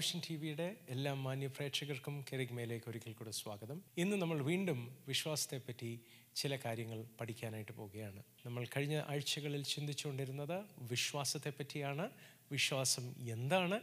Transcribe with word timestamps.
Vision 0.00 0.20
T 0.30 0.36
വിയുടെ 0.36 0.76
എല്ലാ 0.88 1.14
മാന്യ 1.14 1.46
പ്രേക്ഷകർക്കും 1.46 2.24
കെറിഗ്മയിലേക്ക് 2.32 2.90
ഒരിക്കൽ 2.90 3.12
കൂടെ 3.12 3.30
സ്വാഗതം. 3.30 3.82
ഇന്ന് 3.96 4.16
നമ്മൾ 4.16 4.42
വീണ്ടും 4.42 4.96
വിശ്വാസത്തെപ്പറ്റി 5.08 6.00
ചില 6.34 6.58
കാര്യങ്ങൾ 6.64 7.04
പഠിക്കാനായിട്ട് 7.20 7.72
പോവുകയാണ്. 7.72 8.22
നമ്മൾ 8.46 8.66
കഴിഞ്ഞ 8.76 9.02
ആഴ്ചകളിൽ 9.08 9.62
ചിന്തിച്ചുകൊണ്ടിരുന്നത് 9.62 10.64
വിശ്വാസത്തെ 10.78 11.50
പറ്റിയാണ് 11.50 12.10
വിശ്വാസം 12.52 13.14
എന്താണ്? 13.28 13.80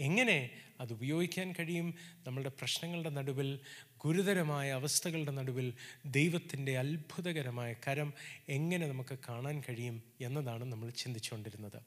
എങ്ങനെ 0.00 0.50
അത് 0.80 0.92
ഉപയോഗിക്കാൻ 0.92 1.54
കഴിയും? 1.58 1.94
നമ്മളുടെ 2.26 2.48
പ്രശ്നങ്ങളുടെ 2.48 3.10
നടുവിൽ 3.10 3.60
ഗുരുതരമായ 4.04 4.70
അവസ്ഥകളുടെ 4.70 5.30
നടുവിൽ 5.30 5.74
ദൈവത്തിന്റെ 6.06 6.78
അത്ഭുതകരമായ 6.78 7.74
കരം 7.88 8.12
എങ്ങനെ 8.48 8.88
നമുക്ക് 8.88 9.18
കാണാൻ 9.28 9.62
കഴിയും 9.68 10.02
എന്നതാണ് 10.20 10.64
നമ്മൾ 10.64 10.90
ചിന്തിച്ചുകൊണ്ടിരുന്നത്. 10.90 11.82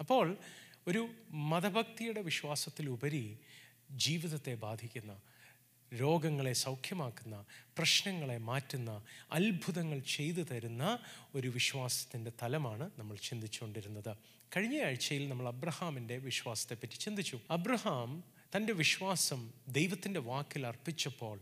അപ്പോൾ 0.00 0.38
ഒരു 0.88 1.08
മതഭക്തിയുടെ 1.30 2.20
വിശ്വാസത്തിലുപരി 2.20 3.38
ജീവിതത്തെ 3.90 4.54
ബാധിക്കുന്ന 4.54 5.20
രോഗങ്ങളെ 5.92 6.52
സൗഖ്യമാക്കുന്ന 6.52 7.44
പ്രശ്നങ്ങളെ 7.78 8.38
മാറ്റുന്ന 8.38 9.02
അത്ഭുതങ്ങൾ 9.32 9.98
ചെയ്തു 9.98 10.42
തരുന്ന 10.42 10.98
ഒരു 11.34 11.48
വിശ്വാസത്തിന്റെ 11.48 12.32
തലമാണ് 12.42 12.90
നമ്മൾ 12.98 13.16
ചിന്തിച്ചുകൊണ്ടിരുന്നത്. 13.16 14.16
കഴിഞ്ഞ 14.56 14.82
ആഴ്ചയിൽ 14.82 15.28
നമ്മൾ 15.28 15.48
അബ്രഹാമിന്റെ 15.48 16.16
വിശ്വാസത്തെപ്പറ്റി 16.18 16.94
ചിന്തിച്ചു. 16.94 17.40
അബ്രഹാം 17.50 18.24
തന്റെ 18.56 18.72
വിശ്വാസം 18.72 19.52
ദൈവത്തിന്റെ 19.68 20.20
വാക്കിൽ 20.20 20.66
അർപ്പിച്ചപ്പോൾ 20.66 21.40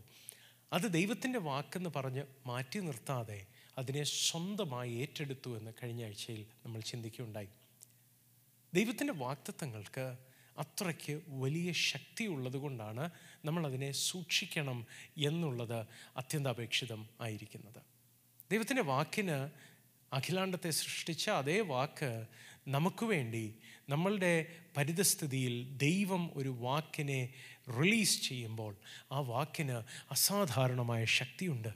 അത് 0.73 0.93
ദൈവത്തിന്റെ 0.93 1.39
വാക്കെന്ന് 1.39 1.89
പറഞ്ഞ് 1.95 2.23
മാറ്റി 2.47 2.79
നിർത്താതെ 2.79 3.45
അതിനെ 3.77 4.03
സ്വന്തമായി 4.03 4.93
ഏറ്റെടുത്തു 4.93 5.57
എന്ന് 5.57 5.71
കഴിഞ്ഞ 5.83 6.05
ആഴ്ചയിൽ 6.05 6.45
നമ്മൾ 6.65 6.81
ചിന്തിക്കുകയുണ്ടായി. 6.81 7.49
ദൈവത്തിന്റെ 8.73 9.13
വാക്തത്വങ്ങൾക്ക് 9.13 10.17
അത്രയ്ക്ക് 10.57 11.21
വലിയ 11.27 11.71
ശക്തി 11.71 12.23
ഉള്ളത് 12.25 12.57
കൊണ്ടാണ് 12.57 13.09
നമ്മളതിനെ 13.45 13.91
സൂക്ഷിക്കണം 13.91 14.85
എന്നുള്ളത് 15.17 15.85
അത്യന്താപേക്ഷിതം 16.17 17.09
ആയിരിക്കുന്നത്. 17.21 17.81
ദൈവത്തിന്റെ 18.51 18.81
വാക്കിന് 18.81 19.49
അഖിലാണ്ടത്തെ 20.13 20.69
സൃഷ്ടിച്ച 20.69 21.29
അതേ 21.29 21.59
വാക്ക് 21.59 22.25
നമുക്ക് 22.67 23.05
വേണ്ടി 23.05 23.55
നമ്മളുടെ 23.89 24.55
പരിതസ്ഥിതിയിൽ 24.77 25.77
ദൈവം 25.77 26.31
ഒരു 26.35 26.49
വാക്കിനെ 26.49 27.33
റിലീസ് 27.69 28.21
ചെയ്യുമ്പോൾ 28.21 28.75
ആ 29.11 29.19
വാക്കിന് 29.19 29.83
അസാധാരണമായ 30.11 31.05
ശക്തിയുണ്ട്. 31.05 31.67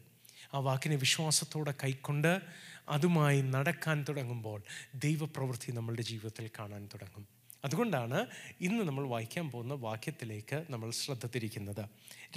ആ 0.54 0.60
വാക്കിനെ 0.60 0.96
വിശ്വാസത്തോടെ 0.96 1.74
കൈക്കൊണ്ട് 1.84 2.42
അതുമായി 2.90 3.42
നടക്കാൻ 3.42 4.06
തുടങ്ങുമ്പോൾ 4.10 4.62
ദൈവപ്രവൃത്തി 4.96 5.72
നമ്മളുടെ 5.72 6.02
ജീവിതത്തിൽ 6.02 6.50
കാണാൻ 6.60 6.86
തുടങ്ങും. 6.94 7.28
അതുകൊണ്ടാണ് 7.66 8.26
ഇന്ന് 8.62 8.84
നമ്മൾ 8.84 9.08
വായിക്കാൻ 9.08 9.52
പോകുന്ന 9.52 9.74
വാക്യത്തിലേക്ക് 9.74 10.66
നമ്മൾ 10.70 10.92
ശ്രദ്ധ 10.92 11.26
തിരിക്കുന്നത്. 11.26 11.86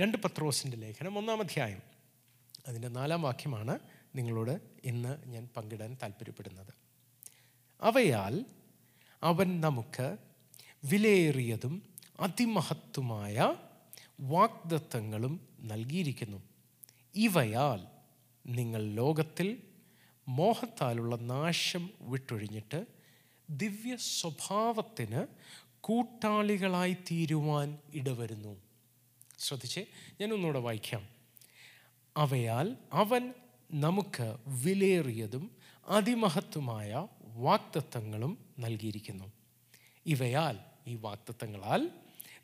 രണ്ട് 0.00 0.18
പത്രോസിന്റെ 0.18 0.76
ലേഖനം 0.76 1.18
ഒന്നാം 1.18 1.40
അധ്യായം. 1.40 1.82
അതിന്റെ 2.68 2.88
നാലാം 2.88 3.22
വാക്യമാണ് 3.22 3.78
നിങ്ങളോട് 4.16 4.60
ഇന്ന് 4.84 5.28
ഞാൻ 5.28 5.48
പങ്കിടാൻ 5.56 5.96
താല്പര്യപ്പെടുന്നത്. 6.02 6.74
അവയാൽ 7.80 8.44
അവൻ 9.22 9.60
നമുക്ക് 9.60 10.16
വിലയേറിയതും 10.84 11.82
അതിമഹത്വമായ 12.20 13.54
വാഗ്ദത്തങ്ങളും 14.20 15.48
നൽകിയിരിക്കുന്നു. 15.60 16.42
ഇവയാൽ 17.14 17.86
നിങ്ങൾ 18.46 18.86
ലോകത്തിൽ 18.86 19.62
മോഹത്താലുള്ള 20.28 21.16
നാശം 21.16 21.90
വിട്ടൊഴിഞ്ഞിട്ട് 22.00 22.86
ദിവ്യ 23.50 23.96
സ്വഭാവത്തിന് 23.96 25.26
കൂട്ടാളികളായി 25.80 26.92
തീരുവാൻ 26.92 27.78
ഇടവരുന്നു. 27.94 28.56
ശ്രദ്ധിച്ച് 29.38 29.80
ഞാൻ 30.20 30.32
ഒന്നുകൂടെ 30.32 30.58
വായിക്കാം. 30.58 31.08
അവയാൽ 32.16 32.76
അവൻ 32.92 33.32
നമുക്ക് 33.72 34.36
വിലയേറിയതും 34.46 35.50
അതിമഹത്വമായ 35.88 37.06
വാക്തത്വങ്ങളും 37.22 38.38
നൽകിയിരിക്കുന്നു. 38.58 39.32
ഇവയാൽ 40.06 40.58
ഈ 40.86 40.94
വാക്തത്വങ്ങളാൽ 40.94 41.90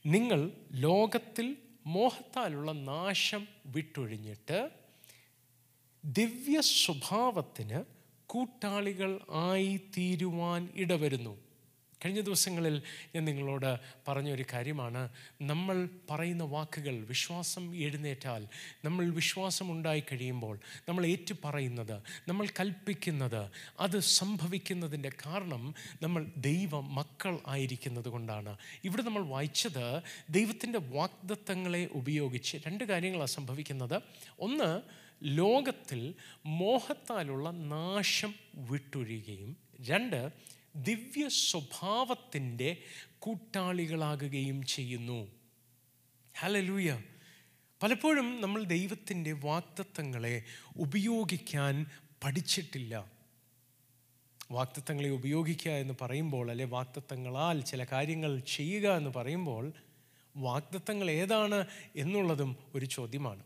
നിങ്ങൾ 0.06 0.52
ലോകത്തിൽ 0.72 1.56
മോഹത്താലുള്ള 1.86 2.72
നാശം 2.72 3.48
വിട്ടൊഴിഞ്ഞിട്ട് 3.66 4.70
ദിവ്യ 6.04 6.60
സ്വഭാവത്തിന് 6.60 7.84
കൂട്ടാളികൾ 8.26 9.20
ആയി 9.30 9.80
തീരുവാൻ 9.98 10.68
ഇടവരുന്നു. 10.74 11.38
കഴിഞ്ഞ 12.04 12.20
ദിവസങ്ങളിൽ 12.20 12.82
ഞാൻ 13.14 13.24
നിങ്ങളോട് 13.24 13.78
പറഞ്ഞൊരു 14.08 14.44
കാര്യമാണ്. 14.52 15.08
നമ്മൾ 15.42 15.88
പറയുന്ന 16.10 16.42
വാക്കുകൾ 16.42 17.04
വിശ്വാസം 17.04 17.76
എഴുന്നേറ്റാൽ 17.76 18.48
നമ്മൾ 18.84 19.10
വിശ്വാസം 19.10 19.70
ഉണ്ടായി 19.70 20.02
കഴിയുമ്പോൾ 20.12 20.58
നമ്മൾ 20.88 21.06
ഏറ്റു 21.06 21.34
പറയുന്നത് 21.44 22.02
നമ്മൾ 22.28 22.46
കൽപ്പിക്കുന്നത് 22.60 23.50
അത് 23.80 24.00
സംഭവിക്കുന്നതിന്റെ 24.00 25.12
കാരണം 25.26 25.74
നമ്മൾ 26.02 26.26
ദൈവ 26.36 26.80
മക്കൾ 26.80 27.38
ആയിരിക്കുന്നത് 27.46 28.08
കൊണ്ടാണ്. 28.08 28.56
ഇവിടെ 28.84 29.02
നമ്മൾ 29.02 29.22
വായിച്ചത് 29.22 30.00
ദൈവത്തിന്റെ 30.30 30.78
വാഗ്ദത്തങ്ങളെ 30.78 31.88
ഉപയോഗിച്ച് 31.92 32.56
രണ്ട് 32.66 32.84
കാര്യങ്ങളാണ് 32.84 33.28
സംഭവിക്കുന്നത്. 33.28 34.02
ഒന്ന് 34.40 34.99
ലോകത്തിൽ 35.22 36.14
മോഹത്താലുള്ള 36.46 37.50
നാശം 37.50 38.34
വിട്ടൊഴിയുകയും 38.54 39.56
രണ്ട് 39.80 40.30
ദിവ്യ 40.76 41.28
സ്വഭാവത്തിന്റെ 41.28 42.76
കൂട്ടാളികളാകുകയും 43.18 44.62
ചെയ്യുന്നു. 44.62 45.28
ഹലലൂയ 46.38 47.02
പലപ്പോഴും 47.82 48.40
നമ്മൾ 48.40 48.62
ദൈവത്തിന്റെ 48.62 49.32
വാക്തത്വങ്ങളെ 49.32 50.42
ഉപയോഗിക്കാൻ 50.76 51.86
പഠിച്ചിട്ടില്ല. 52.24 53.10
വാക്തത്വങ്ങളെ 54.50 55.10
ഉപയോഗിക്കുക 55.10 55.72
എന്ന് 55.72 55.94
പറയുമ്പോൾ 56.00 56.50
അല്ലെ 56.50 56.64
വാക്തത്വങ്ങളാൽ 56.64 57.60
ചില 57.60 57.84
കാര്യങ്ങൾ 57.84 58.38
ചെയ്യുക 58.38 58.96
എന്ന് 58.96 59.10
പറയുമ്പോൾ 59.10 59.72
വാക്തത്വങ്ങൾ 60.36 61.10
ഏതാണ് 61.10 61.66
എന്നുള്ളതും 61.96 62.56
ഒരു 62.74 62.86
ചോദ്യമാണ്. 62.86 63.42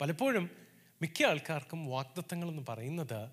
പലപ്പോഴും 0.00 0.61
മിക്ക 1.02 1.22
ആൾക്കാർക്കും 1.22 1.86
വാഗ്ദത്തങ്ങൾ 1.86 2.48
എന്ന് 2.48 2.62
പറയുന്നത് 2.68 3.30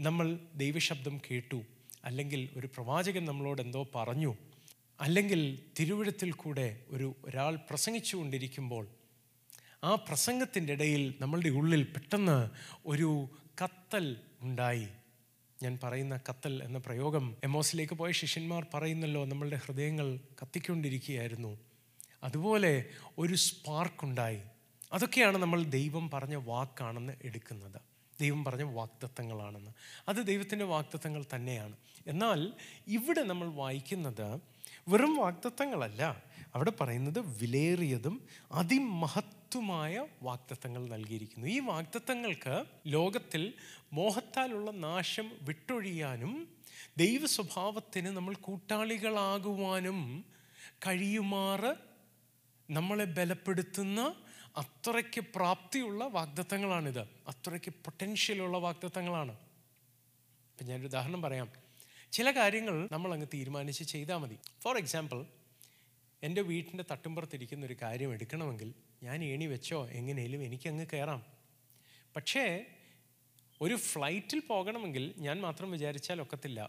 നമ്മൾ 0.00 0.38
ദൈവശബ്ദം 0.54 1.20
കേട്ടു 1.30 1.62
അല്ലെങ്കിൽ 2.04 2.48
ഒരു 2.56 2.66
പ്രവാചകൻ 2.66 3.24
നമ്മളോട് 3.24 3.62
എന്തോ 3.62 3.88
പറഞ്ഞു 3.94 4.34
അല്ലെങ്കിൽ 5.00 5.58
തിരുവിഴത്തിൽ 5.80 6.32
കൂടെ 6.32 6.80
ഒരു 6.88 7.16
ഒരാൾ 7.24 7.56
പ്രസംഗിച്ചു 7.56 8.16
കൊണ്ടിരിക്കുമ്പോൾ 8.16 8.88
ആ 9.84 9.94
പ്രസംഗത്തിന്റെ 9.94 10.72
ഇടയിൽ 10.72 11.14
നമ്മളുടെ 11.20 11.48
ഉള്ളിൽ 11.48 11.82
പെട്ടെന്ന് 11.82 12.50
ഒരു 12.86 13.28
കത്തൽ 13.64 14.16
ഉണ്ടായി. 14.40 14.88
ഞാൻ 15.62 15.78
പറയുന്ന 15.82 16.20
കത്തൽ 16.28 16.62
എന്ന 16.62 16.78
പ്രയോഗം 16.78 17.36
എമോസിലേക്ക് 17.44 17.94
പോയ 17.94 18.12
ശിഷ്യന്മാർ 18.12 18.66
പറയുന്നല്ലോ 18.74 19.24
നമ്മളുടെ 19.24 19.56
ഹൃദയങ്ങൾ 19.56 20.20
കത്തിക്കൊണ്ടിരിക്കുകയായിരുന്നു. 20.42 21.58
അതുപോലെ 22.22 22.84
ഒരു 23.18 23.34
സ്പാർക്ക് 23.34 24.04
ഉണ്ടായി. 24.04 24.40
അതൊക്കെയാണ് 24.94 25.38
നമ്മൾ 25.38 25.62
ദൈവം 25.62 26.10
പറഞ്ഞ 26.10 26.34
വാക്കാണെന്ന് 26.34 27.12
എടുക്കുന്നത്. 27.22 27.80
ദൈവം 28.20 28.44
പറഞ്ഞ 28.44 28.62
വാക്തത്വങ്ങളാണെന്ന്. 28.62 29.70
അത് 30.08 30.26
ദൈവത്തിന്റെ 30.26 30.64
വാക്തത്വങ്ങൾ 30.64 31.24
തന്നെയാണ്. 31.34 31.76
എന്നാൽ 32.06 32.52
ഇവിടെ 32.86 33.22
നമ്മൾ 33.22 33.48
വായിക്കുന്നത് 33.48 34.40
വെറും 34.88 35.16
വാക്തത്വങ്ങളല്ല. 35.16 36.22
അവിടെ 36.54 36.72
പറയുന്നത് 36.80 37.18
വിലേറിയതും 37.18 38.28
അതിമഹത്വമായ 38.52 40.06
വാക്തത്വങ്ങൾ 40.22 40.88
നൽകിയിരിക്കുന്നു. 40.88 41.46
ഈ 41.46 41.60
വാക്തത്വങ്ങൾക്ക് 41.60 42.64
ലോകത്തിൽ 42.86 43.52
മോഹത്താലുള്ള 43.92 44.70
നാശം 44.70 45.30
വിട്ടൊഴിയാനും 45.42 46.48
ദൈവ 46.96 47.26
സ്വഭാവത്തിന് 47.26 48.06
നമ്മൾ 48.06 48.34
കൂട്ടാളികളാകുവാനും 48.34 50.24
കഴിയുമാറ് 50.86 51.74
നമ്മളെ 52.70 53.04
ബലപ്പെടുത്തുന്ന 53.04 54.14
അത്രയ്ക്ക് 54.56 55.20
പ്രാപ്തിയുള്ള 55.20 56.04
വാഗ്ദത്തങ്ങളാണിത്. 56.04 57.00
അത്രയ്ക്ക് 57.00 57.70
പൊട്ടൻഷ്യലുള്ള 57.70 58.58
വാഗ്ദത്തങ്ങളാണ്. 58.58 59.32
ഇപ്പം 59.32 60.66
ഞാനൊരു 60.66 60.86
ഉദാഹരണം 60.86 61.22
പറയാം. 61.22 61.52
ചില 62.12 62.30
കാര്യങ്ങൾ 62.30 62.88
നമ്മൾ 62.92 63.12
അങ്ങ് 63.12 63.26
തീരുമാനിച്ച് 63.34 63.84
ചെയ്താൽ 63.84 64.16
മതി. 64.16 64.38
ഫോർ 64.62 64.76
എക്സാമ്പിൾ 64.76 65.24
എന്റെ 66.22 66.40
വീട്ടിന്റെ 66.40 66.84
തട്ടുമ്പുറത്തിരിക്കുന്ന 66.90 67.66
ഒരു 67.66 67.76
കാര്യം 67.82 68.12
എടുക്കണമെങ്കിൽ 68.12 68.74
ഞാൻ 69.02 69.24
ഏണി 69.24 69.44
വെച്ചോ 69.44 69.88
എങ്ങനെയും 69.88 70.44
എനിക്കങ്ങ് 70.44 70.86
കയറാം. 70.92 71.26
പക്ഷേ 72.16 72.66
ഒരു 73.60 73.76
ഫ്ലൈറ്റിൽ 73.76 74.40
പോകണമെങ്കിൽ 74.40 75.14
ഞാൻ 75.18 75.40
മാത്രം 75.40 75.70
വിചാരിച്ചാൽ 75.70 76.22
ഒക്കത്തില്ല. 76.22 76.60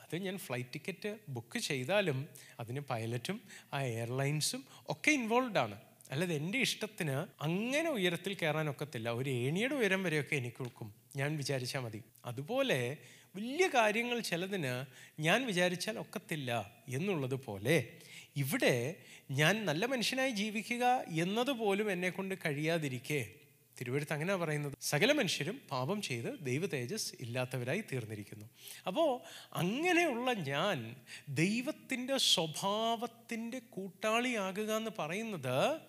അത് 0.00 0.16
ഞാൻ 0.16 0.38
ഫ്ലൈറ്റ് 0.38 0.72
ടിക്കറ്റ് 0.74 1.18
ബുക്ക് 1.28 1.58
ചെയ്താലും 1.58 2.28
അതിന് 2.60 2.80
പൈലറ്റും 2.80 3.40
ആ 3.74 3.80
എയർലൈൻസും 3.80 4.64
ഒക്കെ 4.88 5.10
ഇൻവോൾവ് 5.10 5.58
ആണ് 5.58 5.80
അല്ലാതെ 6.10 6.34
എന്റെ 6.34 6.58
ഇഷ്ടത്തിന് 6.58 7.42
അങ്ങനെ 7.42 7.90
ഉയരത്തിൽ 7.90 8.34
കയറാനൊക്കത്തില്ല 8.34 9.08
ഒരു 9.10 9.30
ഏണിയുടെ 9.30 9.74
ഉയരം 9.74 10.02
വരെയൊക്കെ 10.02 10.36
എനിക്ക് 10.36 10.62
ഒക്കും 10.62 10.94
ഞാൻ 11.16 11.36
വിചാരിച്ചാൽ 11.36 11.80
മതി. 11.80 12.02
അതുപോലെ 12.24 12.96
വലിയ 13.36 13.68
കാര്യങ്ങൾ 13.68 14.20
ചിലതിന് 14.20 14.84
ഞാൻ 15.20 15.46
വിചാരിച്ചാൽ 15.46 15.98
ഒക്കത്തില്ല 15.98 16.50
എന്നുള്ളത് 16.88 17.34
പോലെ 17.34 17.98
ഇവിടെ 18.36 18.96
ഞാൻ 19.30 19.64
നല്ല 19.64 19.86
മനുഷ്യനായി 19.86 20.30
ജീവിക്കുക 20.30 21.04
എന്നതുപോലും 21.08 21.92
എന്നെ 21.92 22.10
കൊണ്ട് 22.10 22.34
കഴിയാതിരിക്കെ. 22.46 23.34
തിരുവഴുത്ത് 23.80 24.12
അങ്ങനെ 24.12 24.36
പറയുന്നത്. 24.36 24.72
സകല 24.80 25.12
മനുഷ്യരും 25.12 25.60
പാപം 25.70 26.02
ചെയ്ത് 26.02 26.38
ദൈവ 26.40 26.66
തേജസ് 26.66 27.14
ഇല്ലാത്തവരായി 27.20 27.84
തീർന്നിരിക്കുന്നു. 27.92 28.46
അപ്പോൾ 28.86 29.20
അങ്ങനെയുള്ള 29.52 30.32
ഞാൻ 30.32 30.96
ദൈവത്തിന്റെ 31.28 32.16
സ്വഭാവത്തിന്റെ 32.16 33.58
കൂട്ടാളിയാകുക 33.58 34.76
എന്ന് 34.76 34.90
പറയുന്നത് 34.98 35.80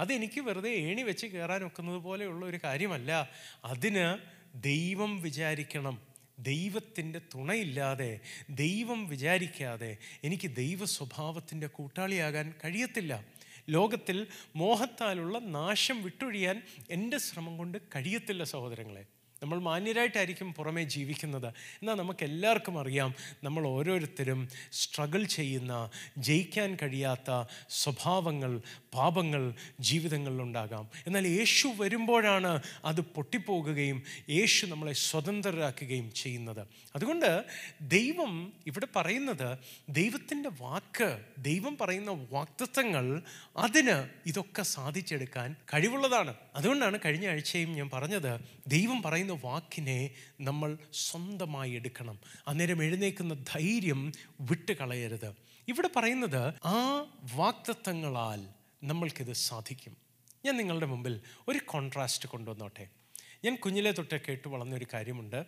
അതെനിക്ക് 0.00 0.40
വെറുതെ 0.40 0.70
ഏണി 0.70 1.02
വെച്ച് 1.02 1.26
കയറാൻ 1.26 1.64
ഒക്കുന്നത് 1.64 1.98
പോലെയുള്ള 1.98 2.46
ഒരു 2.46 2.58
കാര്യമല്ല. 2.64 3.30
അതിന് 3.64 4.18
ദൈവം 4.62 5.22
വിചാരിക്കണം. 5.22 6.02
ദൈവത്തിന്റെ 6.38 7.18
തുണയില്ലാതെ 7.18 8.20
ദൈവം 8.50 9.06
വിചാരിക്കാതെ 9.06 9.96
എനിക്ക് 10.24 10.56
ദൈവ 10.56 10.84
സ്വഭാവത്തിന്റെ 10.84 11.66
കൂട്ടാളിയാകാൻ 11.66 12.54
കഴിയത്തില്ല. 12.64 13.24
ലോകത്തിൽ 13.68 14.26
മോഹത്താലുള്ള 14.56 15.38
നാശം 15.38 16.02
വിട്ടൊഴിയാൻ 16.02 16.62
എന്റെ 16.90 17.18
ശ്രമം 17.18 17.58
കൊണ്ട് 17.58 17.78
കഴിയത്തില്ല 17.96 18.44
സഹോദരങ്ങളെ. 18.44 19.04
നമ്മൾ 19.42 19.58
മാന്യരായിട്ടായിരിക്കും 19.58 20.54
പുറമേ 20.54 20.84
ജീവിക്കുന്നത്. 20.84 21.46
എന്നാൽ 21.46 21.94
നമുക്ക് 21.94 22.24
എല്ലാവർക്കും 22.24 22.80
അറിയാം 22.80 23.14
നമ്മൾ 23.44 23.66
ഓരോരുത്തരും 23.66 24.48
സ്ട്രഗിൾ 24.72 25.24
ചെയ്യുന്ന 25.24 25.90
ജയിക്കാൻ 26.18 26.76
കഴിയാത്ത 26.82 27.48
സ്വഭാവങ്ങൾ 27.70 28.60
പാപങ്ങൾ 28.94 29.54
ജീവിതങ്ങളിലുണ്ടാകാം. 29.80 30.88
എന്നാൽ 31.06 31.26
യേശു 31.26 31.68
വരുമ്പോഴാണ് 31.76 32.62
അത് 32.84 33.00
പൊട്ടിപ്പോകുകയും 33.00 34.02
യേശു 34.30 34.66
നമ്മളെ 34.66 34.92
സ്വതന്ത്രരാക്കുകയും 34.92 36.12
ചെയ്യുന്നത്. 36.12 36.68
അതുകൊണ്ട് 36.96 37.44
ദൈവം 37.80 38.52
ഇവിടെ 38.66 38.88
പറയുന്നത് 38.96 39.58
ദൈവത്തിന്റെ 39.88 40.50
വാക്ക് 40.60 41.20
ദൈവം 41.38 41.76
പറയുന്ന 41.80 42.26
വാക്തത്വങ്ങൾ 42.30 43.22
അതിന് 43.56 44.08
ഇതൊക്കെ 44.26 44.62
സാധിച്ചെടുക്കാൻ 44.62 45.56
കഴിവുള്ളതാണ്. 45.74 46.34
അതുകൊണ്ടാണ് 46.54 46.98
കഴിഞ്ഞ 47.04 47.28
ആഴ്ചയും 47.28 47.72
ഞാൻ 47.72 47.90
പറഞ്ഞത് 47.92 48.40
ദൈവം 48.66 49.02
പറയുന്ന 49.02 49.29
വാക്കിനെ 49.30 50.10
നമ്മൾ 50.40 50.78
സ്വന്തമായി 50.92 51.70
എടുക്കണം. 51.70 52.18
അന്നേരം 52.48 52.84
എഴുന്നേക്കുന്ന 52.84 53.34
ധൈര്യം 53.34 54.12
വിട്ടുകളയരുത്. 54.40 55.34
ഇവിടെ 55.68 55.90
പറയുന്നത് 55.96 56.54
ആ 56.64 57.06
വാക്തത്വങ്ങളാൽ 57.34 58.48
നമ്മൾക്കിത് 58.84 59.32
സാധിക്കും. 59.32 59.96
ഞാൻ 60.44 60.56
നിങ്ങളുടെ 60.56 60.86
മുമ്പിൽ 60.86 61.20
ഒരു 61.48 61.58
കോൺട്രാസ്റ്റ് 61.58 62.28
കൊണ്ടുവന്നോട്ടെ. 62.28 62.88
ഞാൻ 63.44 63.56
കുഞ്ഞിലെ 63.56 63.92
തൊട്ട് 63.92 64.20
കേട്ട് 64.28 64.48
വളർന്നൊരു 64.48 64.86
കാര്യമുണ്ട്. 64.94 65.46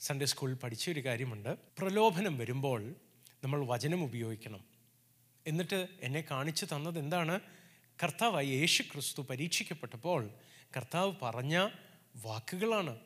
സൺഡേ 0.00 0.24
സ്കൂളിൽ 0.24 0.54
പഠിച്ച 0.54 0.90
ഒരു 0.90 1.04
കാര്യമുണ്ട്. 1.04 1.56
പ്രലോഭനം 1.78 2.38
വരുമ്പോൾ 2.38 2.94
നമ്മൾ 3.44 3.66
വചനം 3.66 4.04
ഉപയോഗിക്കണം. 4.04 4.60
എന്നിട്ട് 5.46 5.88
എന്നെ 6.00 6.24
കാണിച്ചു 6.30 6.64
തന്നത് 6.64 6.98
എന്താണ്? 6.98 7.40
കർത്താവായി 8.04 8.46
യേശു 8.46 8.82
ക്രിസ്തു 8.82 9.22
പരീക്ഷിക്കപ്പെട്ടപ്പോൾ 9.30 10.30
കർത്താവ് 10.76 11.12
പറഞ്ഞ 11.22 11.68
വാക്കുകളാണ്. 12.16 12.96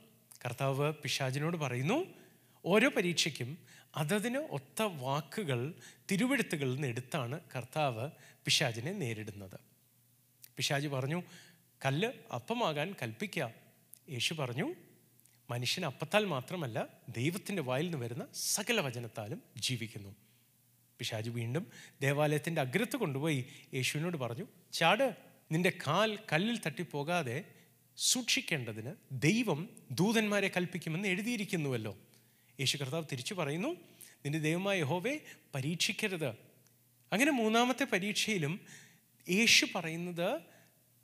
കർത്താവ് 0.45 0.93
പിശാചിനോട് 0.93 1.57
പറയുന്നു 1.57 1.99
ഓരോ 2.65 2.89
പരീക്ഷയ്ക്കും 2.97 3.51
അതതിന് 3.95 4.39
ഒത്ത 4.39 4.83
വാക്കുകൾ 4.83 5.75
തിരുവെഴുത്തുകളിൽ 6.11 6.75
നിന്ന് 6.75 6.89
എടുത്താണ് 6.89 7.41
കർത്താവ് 7.57 8.11
പിശാജിനെ 8.45 8.93
നേരിടുന്നത്. 8.93 9.59
പിശാജ് 10.57 10.87
പറഞ്ഞു 10.87 11.23
കല്ല് 11.87 12.13
അപ്പമാകാൻ 12.33 12.95
കൽപ്പിക്ക 13.03 13.39
യേശു 14.11 14.35
പറഞ്ഞു 14.35 14.75
മനുഷ്യൻ 15.51 15.87
അപ്പത്താൽ 15.87 16.25
മാത്രമല്ല 16.25 16.79
ദൈവത്തിന്റെ 17.09 17.63
വായിൽ 17.63 17.85
നിന്ന് 17.85 17.99
വരുന്ന 17.99 18.29
സകല 18.33 18.81
വചനത്താലും 18.81 19.43
ജീവിക്കുന്നു. 19.57 20.15
പിശാജ് 21.01 21.31
വീണ്ടും 21.31 21.65
ദേവാലയത്തിന്റെ 22.01 22.61
അഗ്രത്ത് 22.61 22.97
കൊണ്ടുപോയി 22.97 23.45
യേശുവിനോട് 23.75 24.17
പറഞ്ഞു 24.17 24.47
ചാട് 24.73 25.17
നിന്റെ 25.53 25.71
കാൽ 25.87 26.19
കല്ലിൽ 26.33 26.61
തട്ടിപ്പോകാതെ 26.67 27.45
സൂക്ഷിക്കേണ്ടതിന് 27.97 28.93
ദൈവം 29.13 29.69
ദൂതന്മാരെ 29.91 30.49
കൽപ്പിക്കുമെന്ന് 30.49 31.09
എഴുതിയിരിക്കുന്നുവല്ലോ. 31.09 31.97
യേശു 32.61 32.77
കർത്താവ് 32.77 33.05
തിരിച്ചു 33.13 33.35
പറയുന്നു 33.35 33.69
നിന്റെ 34.25 34.39
ദൈവമായ 34.39 34.81
യഹോവെ 34.81 35.21
പരീക്ഷിക്കരുത്. 35.55 36.29
അങ്ങനെ 37.13 37.31
മൂന്നാമത്തെ 37.31 37.85
പരീക്ഷയിലും 37.85 38.61
യേശു 39.31 39.67
പറയുന്നത് 39.75 40.41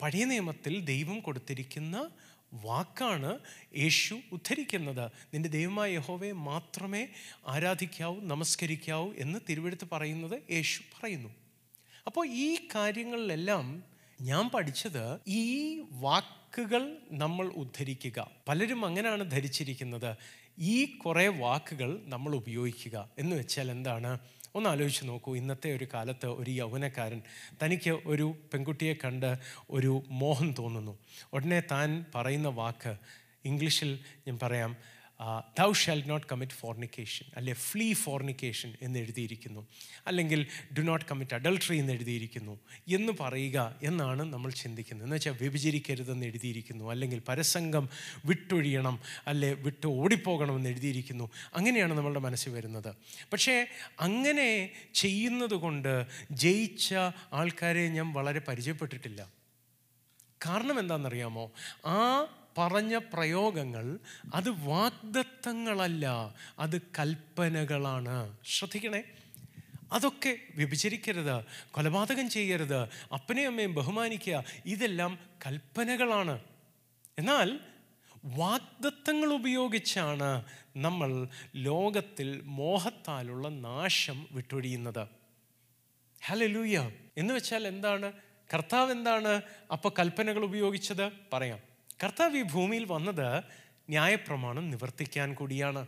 പഴയ 0.02 0.24
നിയമത്തിൽ 0.24 0.80
ദൈവം 0.80 1.20
കൊടുത്തിരിക്കുന്ന 1.20 2.10
വാക്കാണ് 2.52 3.38
യേശു 3.76 4.20
ഉദ്ധരിക്കുന്നത്. 4.32 5.10
നിന്റെ 5.34 5.48
ദൈവമായ 5.48 5.92
യഹോവയെ 5.92 6.32
മാത്രമേ 6.32 7.08
ആരാധിക്കാവൂ 7.46 8.20
നമസ്കരിക്കാവൂ 8.20 9.12
എന്ന് 9.12 9.38
തിരുവെടുത്ത് 9.48 9.88
പറയുന്നത് 9.92 10.42
യേശു 10.50 10.82
പറയുന്നു. 10.82 11.28
അപ്പോൾ 12.06 12.28
ഈ 12.28 12.68
കാര്യങ്ങളിലെല്ലാം 12.74 13.89
ഞാൻ 14.20 14.48
പഠിച്ചത് 14.48 15.18
ഈ 15.28 15.78
വാക്കുകൾ 15.90 16.96
നമ്മൾ 17.12 17.46
ഉദ്ധരിക്കുക. 17.46 18.30
പലരും 18.48 18.84
അങ്ങനെയാണ് 18.84 19.30
ധരിച്ചിരിക്കുന്നത്. 19.30 20.16
ഈ 20.58 20.84
കുറേ 20.84 21.28
വാക്കുകൾ 21.28 22.02
നമ്മൾ 22.04 22.34
ഉപയോഗിക്കുക 22.34 23.10
എന്ന് 23.18 23.36
വെച്ചാൽ 23.36 23.70
എന്താണ്? 23.70 24.18
ഒന്ന് 24.54 24.70
ആലോചിച്ച് 24.70 25.08
നോക്കൂ. 25.08 25.36
ഇന്നത്തെ 25.36 25.76
ഒരു 25.76 25.86
കാലത്ത് 25.94 26.26
ഒരു 26.26 26.50
യൗവനക്കാരൻ 26.50 27.22
തനിക്ക് 27.62 27.90
ഒരു 27.90 28.34
പെൺകുട്ടിയെ 28.52 28.94
കണ്ട് 28.94 29.38
ഒരു 29.70 30.02
മോഹം 30.08 30.54
തോന്നുന്നു. 30.58 30.98
ഉടനെ 31.32 31.60
താൻ 31.60 32.04
പറയുന്ന 32.14 32.48
വാക്ക് 32.48 32.96
ഇംഗ്ലീഷിൽ 33.44 33.98
ഞാൻ 34.26 34.38
പറയാം 34.42 34.76
thou 35.58 35.72
shalt 35.72 36.02
not 36.06 36.26
commit 36.32 36.52
fornication 36.52 37.26
അല്ലെ 37.36 37.52
ഫ്ലീ 37.52 37.92
ഫോർണിക്കേഷൻ 37.92 38.76
എന്ന് 38.82 38.98
എഴുതിയിരിക്കുന്നു. 38.98 39.66
അല്ലെങ്കിൽ 40.06 40.46
ഡു 40.78 40.82
നോട്ട് 40.82 41.04
കമ്മിറ്റ് 41.04 41.34
അഡൾട്ടറി 41.34 41.76
എന്ന് 41.76 41.92
എഴുതിയിരിക്കുന്നു. 41.92 42.60
എന്ന് 42.88 43.12
പറയുക 43.20 43.76
എന്നാണ് 43.82 44.22
നമ്മൾ 44.22 44.50
ചിന്തിക്കുന്നത്. 44.50 45.06
എന്ന് 45.06 45.16
വെച്ചാൽ 45.16 45.32
വ്യഭിചരിക്കരുതെന്ന് 45.32 46.26
എഴുതിയിരിക്കുന്നു. 46.26 46.90
അല്ലെങ്കിൽ 46.90 47.22
പരസംഗം 47.28 47.88
വിട്ടൊഴിയണം 48.24 49.00
അല്ലെ 49.26 49.52
വിട്ട് 49.52 49.86
ഓടിപ്പോകണമെന്ന് 49.86 50.70
എഴുതിയിരിക്കുന്നു. 50.70 51.30
അങ്ങനെയാണ് 51.54 51.94
നമ്മളുടെ 51.94 52.20
മനസ്സിൽ 52.20 52.50
വരുന്നത്. 52.50 52.94
പക്ഷേ 53.32 53.66
അങ്ങനെ 54.00 54.70
ചെയ്യുന്നത് 54.94 55.54
കൊണ്ട് 55.54 56.06
ജയിച്ച 56.30 56.94
ആൾക്കാരെ 57.32 57.88
ഞാൻ 57.88 58.12
വളരെ 58.12 58.38
പരിചയപ്പെട്ടിട്ടില്ല. 58.38 59.28
കാരണം 60.46 60.80
എന്താണെന്നറിയാമോ? 60.80 61.52
ആ 61.86 62.26
പറഞ്ഞ 62.58 62.98
പ്രയോഗങ്ങൾ 62.98 63.98
അത് 64.34 64.50
വാഗ്ദത്തങ്ങളല്ല 64.50 66.34
അത് 66.58 66.82
കൽപ്പനകളാണ്. 66.82 68.36
ശ്രദ്ധിക്കണേ. 68.44 69.02
അതൊക്കെ 69.92 70.38
വ്യഭിചരിക്കരുത് 70.56 71.44
കൊലപാതകം 71.70 72.30
ചെയ്യരുത് 72.30 72.82
അപ്പനെയും 73.12 73.50
അമ്മയും 73.50 73.74
ബഹുമാനിക്കുക 73.74 74.44
ഇതെല്ലാം 74.66 75.18
കൽപ്പനകളാണ്. 75.46 76.40
എന്നാൽ 77.18 77.60
വാഗ്ദത്തങ്ങൾ 78.24 79.32
ഉപയോഗിച്ചാണ് 79.32 80.44
നമ്മൾ 80.76 81.28
ലോകത്തിൽ 81.56 82.40
മോഹത്താലുള്ള 82.44 83.48
നാശം 83.48 84.26
വിട്ടൊഴിയുന്നത്. 84.30 85.08
ഹലലൂയ 86.24 86.90
എന്ന് 87.16 87.34
വെച്ചാൽ 87.34 87.66
എന്താണ്? 87.66 88.12
കർത്താവ് 88.54 88.92
എന്താണ്? 88.92 89.42
അപ്പോൾ 89.72 89.92
കൽപ്പനകൾ 89.98 90.44
ഉപയോഗിച്ചത്? 90.44 91.12
പറയാം. 91.32 91.69
കർത്താവ് 92.02 92.38
ഈ 92.38 92.42
ഭൂമിയിൽ 92.42 92.84
വന്നത് 92.84 93.42
ന്യായപ്രമാണം 93.88 94.70
നിവർത്തിക്കാൻ 94.70 95.34
കൂടിയാണ്. 95.34 95.86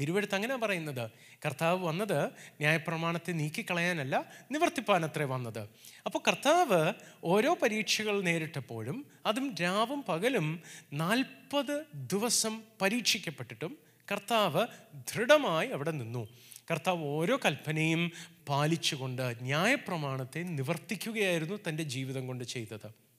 തിരുവഴുത്ത് 0.00 0.34
അങ്ങനെ 0.34 0.56
പറയുന്നത് 0.56 1.10
കർത്താവ് 1.46 1.86
വന്നത് 1.86 2.26
ന്യായപ്രമാണത്തെ 2.28 3.32
നീക്കിക്കളയാനല്ല 3.32 4.24
നിവർത്തിപ്പാനത്രേ 4.50 5.24
വന്നത്. 5.24 5.68
അപ്പോൾ 6.06 6.18
കർത്താവ് 6.28 6.92
ഓരോ 7.24 7.54
പരീക്ഷകൾ 7.62 8.20
നേരിട്ടപ്പോഴും 8.20 9.06
അതും 9.26 9.54
രാവും 9.54 10.02
പകലും 10.02 10.62
നാൽപ്പത് 10.92 11.84
ദിവസം 11.94 12.62
പരീക്ഷിക്കപ്പെട്ടിട്ടും 12.80 13.78
കർത്താവ് 14.12 14.66
ദൃഢമായി 14.94 15.68
അവിടെ 15.68 15.90
നിന്നു. 15.90 16.28
കർത്താവ് 16.70 17.04
ഓരോ 17.04 17.38
കൽപ്പനയും 17.44 18.12
പാലിച്ചുകൊണ്ട് 18.48 19.36
ന്യായപ്രമാണത്തെ 19.42 20.42
നിവർത്തിക്കുകയായിരുന്നു 20.42 21.58
തന്റെ 21.68 21.82
ജീവിതം 21.82 22.26
കൊണ്ട് 22.26 22.44
ചെയ്തത്. 22.44 23.09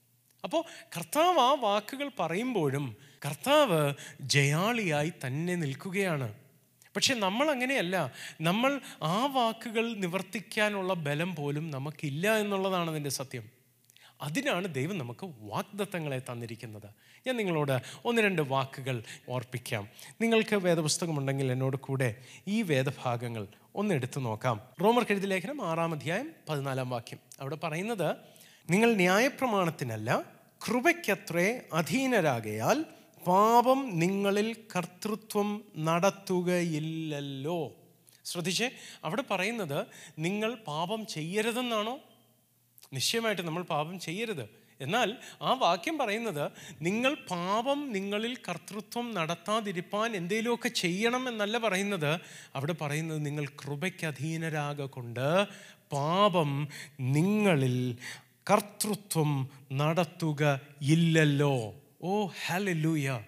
അപ്പോൾ 0.44 0.64
കർത്താവ് 0.96 1.38
ആ 1.38 1.52
വാക്കുകൾ 1.52 2.10
പറയുമ്പോഴും 2.18 2.96
കർത്താവ് 3.26 3.94
ജയാളിയായി 4.20 5.12
തന്നെ 5.26 5.54
നിൽക്കുകയാണ്. 5.54 6.34
പക്ഷെ 6.96 7.14
നമ്മൾ 7.14 7.50
അങ്ങനെയല്ല. 7.50 8.12
നമ്മൾ 8.40 8.80
ആ 9.02 9.26
വാക്കുകൾ 9.26 9.94
നിവർത്തിക്കാനുള്ള 9.94 10.94
ബലം 10.94 11.34
പോലും 11.34 11.70
നമുക്കില്ല 11.70 12.36
എന്നുള്ളതാണ് 12.36 12.90
അതിന്റെ 12.90 13.10
സത്യം. 13.10 13.50
അതിനാണ് 14.22 14.74
ദൈവം 14.74 14.98
നമുക്ക് 14.98 15.24
വാഗ്ദത്തങ്ങളെ 15.24 16.18
തന്നിരിക്കുന്നത്. 16.18 16.90
ഞാൻ 17.26 17.36
നിങ്ങളോട് 17.36 17.82
ഒന്ന് 18.04 18.22
രണ്ട് 18.22 18.42
വാക്കുകൾ 18.42 19.02
ഓർപ്പിക്കാം. 19.28 19.88
നിങ്ങൾക്ക് 20.20 20.56
വേദപുസ്തകമുണ്ടെങ്കിൽ 20.56 21.52
എന്നോട് 21.52 21.76
കൂടെ 21.76 22.16
ഈ 22.48 22.62
വേദഭാഗങ്ങൾ 22.62 23.46
ഒന്ന് 23.74 23.94
എടുത്തു 23.94 24.20
നോക്കാം. 24.20 24.60
റോമർ 24.80 25.02
കെഴുതി 25.02 25.26
ലേഖനം 25.26 25.70
ആറാം 25.70 25.92
അധ്യായം 25.92 26.32
പതിനാലാം 26.48 26.90
വാക്യം. 26.90 27.18
അവിടെ 27.40 27.56
പറയുന്നത് 27.56 28.16
നിങ്ങൾ 28.70 28.94
ന്യായപ്രമാണത്തിനല്ല 28.94 30.31
കൃപയ്ക്കത്രേ 30.68 31.60
അധീനരാകയാൽ 31.72 32.84
പാപം 33.26 33.98
നിങ്ങളിൽ 33.98 34.56
കർത്തൃത്വം 34.76 35.64
നടത്തുകയില്ലല്ലോ. 35.76 37.76
ശ്രദ്ധിച്ചേ 38.24 38.70
അവിടെ 39.04 39.24
പറയുന്നത് 39.30 39.86
നിങ്ങൾ 40.18 40.54
പാപം 40.54 41.06
ചെയ്യരുതെന്നാണോ? 41.06 41.98
നിശ്ചയമായിട്ട് 42.92 43.42
നമ്മൾ 43.42 43.62
പാപം 43.62 44.00
ചെയ്യരുത്. 44.00 44.48
എന്നാൽ 44.80 45.16
ആ 45.42 45.52
വാക്യം 45.52 45.98
പറയുന്നത് 45.98 46.52
നിങ്ങൾ 46.82 47.16
പാപം 47.30 47.92
നിങ്ങളിൽ 47.92 48.36
കർത്തൃത്വം 48.36 49.14
നടത്താതിരിപ്പാൻ 49.14 50.16
എന്തെങ്കിലുമൊക്കെ 50.16 50.68
ചെയ്യണം 50.68 51.28
എന്നല്ല 51.28 51.58
പറയുന്നത്. 51.58 52.20
അവിടെ 52.54 52.72
പറയുന്നത് 52.72 53.26
നിങ്ങൾ 53.26 53.46
കൃപയ്ക്ക് 53.46 54.06
അധീനരാകൊണ്ട് 54.06 55.46
പാപം 55.92 56.68
നിങ്ങളിൽ 57.00 57.96
കർത്തൃത്വം 58.50 59.48
നടത്തുക 59.72 60.60
ഇല്ലല്ലോ. 60.82 61.74
ഓ 62.02 62.26
ഹലൂയ 62.46 63.20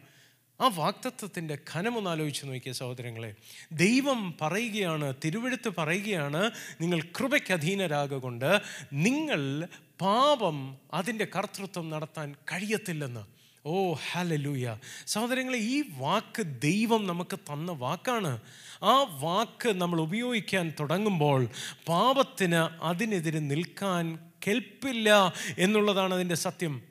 ആ 0.61 0.71
വാക്തത്വത്തിന്റെ 0.75 1.59
ഖനമൊന്ന് 1.73 2.11
ആലോചിച്ച് 2.11 2.47
നോക്കിയ 2.47 2.73
സഹോദരങ്ങളെ. 2.73 3.35
ദൈവം 3.73 4.35
പറയുകയാണ് 4.41 5.15
തിരുവഴുത്ത് 5.25 5.73
പറയുകയാണ് 5.79 6.51
നിങ്ങൾ 6.81 7.01
കൃപയ്ക്ക് 7.01 7.53
അധീനരാകൊണ്ട് 7.53 8.61
നിങ്ങൾ 8.93 9.69
പാപം 10.01 10.79
അതിന്റെ 10.95 11.27
കർത്തൃത്വം 11.37 11.91
നടത്താൻ 11.91 12.35
കഴിയത്തില്ലെന്ന്. 12.53 13.25
ഓ 13.67 13.93
ഹാലലൂയ 13.93 14.79
സഹോദരങ്ങളെ 15.07 15.59
ഈ 15.59 15.83
വാക്ക് 15.99 16.43
ദൈവം 16.43 17.07
നമുക്ക് 17.07 17.39
തന്ന 17.39 17.73
വാക്കാണ്. 17.73 18.41
ആ 18.83 19.19
വാക്ക് 19.21 19.69
നമ്മൾ 19.69 20.01
ഉപയോഗിക്കാൻ 20.01 20.73
തുടങ്ങുമ്പോൾ 20.81 21.49
പാപത്തിന് 21.89 22.85
അതിനെതിരെ 22.85 23.39
നിൽക്കാൻ 23.39 24.19
കെൽപ്പില്ല 24.47 25.33
എന്നുള്ളതാണ് 25.59 26.15
അതിന്റെ 26.15 26.35
സത്യം. 26.35 26.83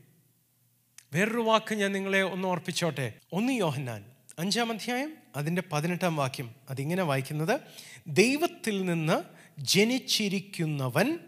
വേറൊരു 1.14 1.38
വാക്ക് 1.38 1.76
ഞാൻ 1.76 1.92
നിങ്ങളെ 1.92 2.22
ഒന്ന് 2.22 2.48
ഓർപ്പിച്ചോട്ടെ. 2.48 3.14
ഒന്ന് 3.34 3.54
യോഹന്നാൻ 3.54 4.06
അഞ്ചാം 4.40 4.72
അധ്യായം 4.72 5.18
അതിന്റെ 5.36 5.64
പതിനെട്ടാം 5.72 6.16
വാക്യം. 6.16 6.56
അതിങ്ങനെ 6.70 7.04
വായിക്കുന്നത് 7.04 7.60
ദൈവത്തിൽ 8.08 8.86
നിന്ന് 8.86 9.24
ജനിച്ചിരിക്കുന്നവൻ 9.60 11.20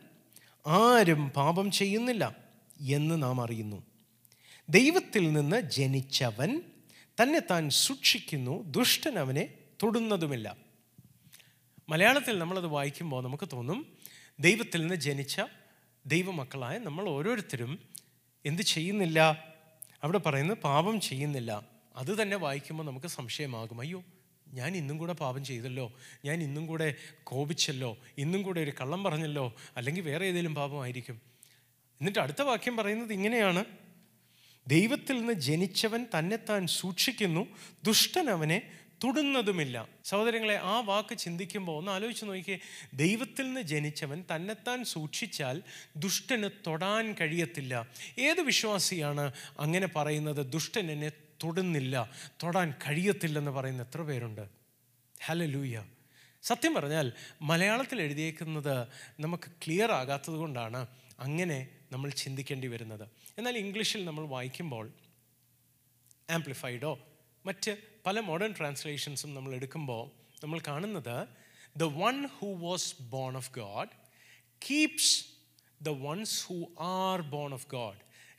ആരും 0.68 1.30
പാപം 1.30 1.72
ചെയ്യുന്നില്ല 1.72 2.36
എന്ന് 2.82 3.24
നാം 3.24 3.42
അറിയുന്നു. 3.42 3.84
ദൈവത്തിൽ 4.70 5.34
നിന്ന് 5.34 5.62
ജനിച്ചവൻ 5.62 6.62
തന്നെ 7.24 7.40
താൻ 7.40 7.70
സൂക്ഷിക്കുന്നു 7.70 8.64
ദുഷ്ടൻ 8.72 9.20
അവനെ 9.20 9.50
തൊടുന്നതുമില്ല. 9.84 10.56
മലയാളത്തിൽ 11.90 12.40
നമ്മളത് 12.40 12.66
വായിക്കുമ്പോൾ 12.66 13.24
നമുക്ക് 13.24 13.48
തോന്നും 13.54 13.86
ദൈവത്തിൽ 14.40 14.82
നിന്ന് 14.82 14.96
ജനിച്ച 14.96 15.42
ദൈവമക്കളായ 16.06 16.78
നമ്മൾ 16.78 17.10
ഓരോരുത്തരും 17.10 17.80
എന്ത് 18.46 18.62
ചെയ്യുന്നില്ല? 18.62 19.46
അവിടെ 20.04 20.18
പറയുന്നത് 20.18 20.58
പാപം 20.58 21.02
ചെയ്യുന്നില്ല. 21.02 21.66
അത് 21.96 22.22
തന്നെ 22.22 22.38
വായിക്കുമ്പോൾ 22.38 22.84
നമുക്ക് 22.84 23.08
സംശയമാകും. 23.08 23.82
അയ്യോ 23.82 24.04
ഞാൻ 24.54 24.76
ഇന്നും 24.76 24.98
കൂടെ 24.98 25.14
പാപം 25.14 25.46
ചെയ്തല്ലോ? 25.46 25.94
ഞാൻ 26.26 26.44
ഇന്നും 26.44 26.68
കൂടെ 26.68 26.96
കോപിച്ചല്ലോ? 27.24 27.98
ഇന്നും 28.18 28.42
കൂടെ 28.42 28.62
ഒരു 28.62 28.72
കള്ളം 28.82 29.04
പറഞ്ഞല്ലോ? 29.04 29.56
അല്ലെങ്കിൽ 29.78 30.02
വേറെ 30.02 30.26
ഏതെങ്കിലും 30.26 30.56
പാപമായിരിക്കും 30.56 31.22
എന്നിട്ട് 32.02 32.20
അടുത്ത 32.20 32.42
വാക്യം 32.42 32.78
പറയുന്നത് 32.78 33.14
ഇങ്ങനെയാണ്. 33.14 33.66
ദൈവത്തിൽ 34.68 35.18
നിന്ന് 35.18 35.34
ജനിച്ചവൻ 35.34 36.06
തന്നെത്താൻ 36.18 36.68
സൂക്ഷിക്കുന്നു. 36.68 37.48
ദുഷ്ടൻ 37.84 38.30
അവനെ 38.30 38.62
തൊടുന്നതുമില്ല. 39.04 39.88
സഹോദരങ്ങളെ 40.06 40.58
ആ 40.58 40.80
വാക്ക് 40.80 41.18
ചിന്തിക്കുമ്പോൾ 41.18 41.78
ഒന്ന് 41.78 41.92
ആലോചിച്ച് 41.92 42.26
നോക്കിയേ 42.26 42.60
ദൈവത്തിൽ 42.94 43.46
നിന്ന് 43.46 43.62
ജനിച്ചവൻ 43.62 44.24
തന്നെത്താൻ 44.36 44.84
സൂക്ഷിച്ചാൽ 44.84 45.64
ദുഷ്ടന് 45.98 46.50
തൊടാൻ 46.68 47.16
കഴിയത്തില്ല. 47.22 47.88
ഏത് 48.20 48.42
വിശ്വാസിയാണ് 48.42 49.32
അങ്ങനെ 49.60 49.88
പറയുന്നത്? 49.88 50.52
ദുഷ്ടൻ 50.52 50.92
എന്നെ 50.92 51.12
തൊടുന്നില്ല 51.44 52.12
തൊടാൻ 52.44 52.74
കഴിയത്തില്ലെന്ന് 52.88 53.52
പറയുന്ന 53.52 53.82
എത്ര 53.82 54.02
പേരുണ്ട്? 54.02 54.50
ഹലലൂയ 55.24 55.86
സത്യം 56.44 56.74
പറഞ്ഞാൽ 56.74 57.14
മലയാളത്തിൽ 57.42 58.02
എഴുതിയേക്കുന്നത് 58.02 58.88
നമുക്ക് 59.20 59.52
ക്ലിയർ 59.52 59.92
ആകാത്തത് 59.92 60.34
കൊണ്ടാണ് 60.34 60.88
അങ്ങനെ 61.20 61.68
നമ്മൾ 61.92 62.10
ചിന്തിക്കേണ്ടി 62.10 62.68
വരുന്നത്. 62.68 63.10
എന്നാൽ 63.38 63.58
ഇംഗ്ലീഷിൽ 63.58 64.06
നമ്മൾ 64.06 64.26
വായിക്കുമ്പോൾ 64.26 64.92
ആംപ്ലിഫൈഡോ 66.30 67.00
മറ്റ് 67.46 67.78
പല 68.06 68.20
മോഡേൺ 68.20 68.54
ട്രാൻസ്ലേഷൻസും 68.58 69.34
നമ്മൾ 69.34 69.54
എടുക്കുമ്പോൾ 69.54 70.12
നമ്മൾ 70.44 70.62
കാണുന്നത് 70.68 71.28
the 71.78 71.84
one 71.84 72.26
who 72.26 72.70
was 72.70 72.96
born 73.02 73.38
of 73.38 73.52
God 73.60 73.90
keeps 74.70 75.26
the 75.82 75.90
ones 75.90 76.46
who 76.46 76.66
are 76.80 77.22
born 77.22 77.54
of 77.54 77.68
God 77.68 77.98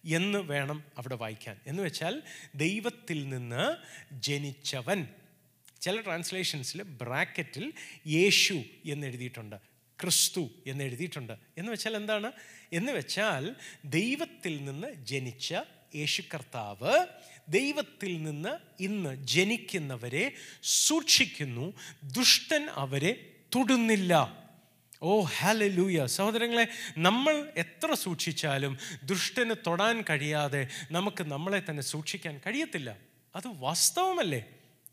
എന്ന് 0.09 0.39
വേണം 0.39 0.85
അവിടെ 0.99 1.15
വായിക്കാൻ. 1.15 1.61
എന്ന് 1.67 1.83
വെച്ചാൽ 1.83 2.23
ദൈവത്തിൽ 2.55 3.29
നിന്ന് 3.29 3.77
ജനിച്ചവൻ. 4.13 5.09
ചില 5.81 6.01
ട്രാൻസ്ലേഷൻസിൽ 6.01 6.83
ബ്രാക്കറ്റിൽ 6.83 7.73
യേശു 8.07 8.63
എന്ന് 8.85 9.07
എഴുതിയിട്ടുണ്ട് 9.07 9.57
ക്രിസ്തു 10.01 10.49
എന്ന് 10.67 10.85
എഴുതിയിട്ടുണ്ട് 10.85 11.33
എന്ന് 11.59 11.73
വെച്ചാൽ 11.73 11.97
എന്താണ്? 11.97 12.33
എന്ന് 12.73 12.93
വെച്ചാൽ 12.93 13.57
ദൈവത്തിൽ 13.85 14.65
നിന്ന് 14.65 14.95
ജനിച്ച 14.95 15.55
യേശു 15.97 16.23
കർത്താവ് 16.35 17.07
ദൈവത്തിൽ 17.49 18.23
നിന്ന് 18.23 18.83
ഇന്ന് 18.83 19.27
ജനിക്കുന്നവരെ 19.27 20.33
സൂക്ഷിക്കുന്നു 20.63 21.73
ദുഷ്ടൻ 22.05 22.69
അവരെ 22.71 23.13
തൊടുന്നില്ല. 23.55 24.13
ഓ 25.03 25.23
ഹാലലൂയ 25.23 26.07
സഹോദരങ്ങളെ 26.07 26.67
നമ്മൾ 26.99 27.53
എത്ര 27.57 27.95
സൂക്ഷിച്ചാലും 27.95 28.79
ദുഷ്ടന് 29.05 29.55
തൊടാൻ 29.67 30.05
കഴിയാതെ 30.11 30.69
നമുക്ക് 30.91 31.25
നമ്മളെ 31.25 31.63
തന്നെ 31.71 31.83
സൂക്ഷിക്കാൻ 31.83 32.41
കഴിയത്തില്ല. 32.47 32.97
അത് 33.37 33.49
വാസ്തവമല്ലേ? 33.49 34.45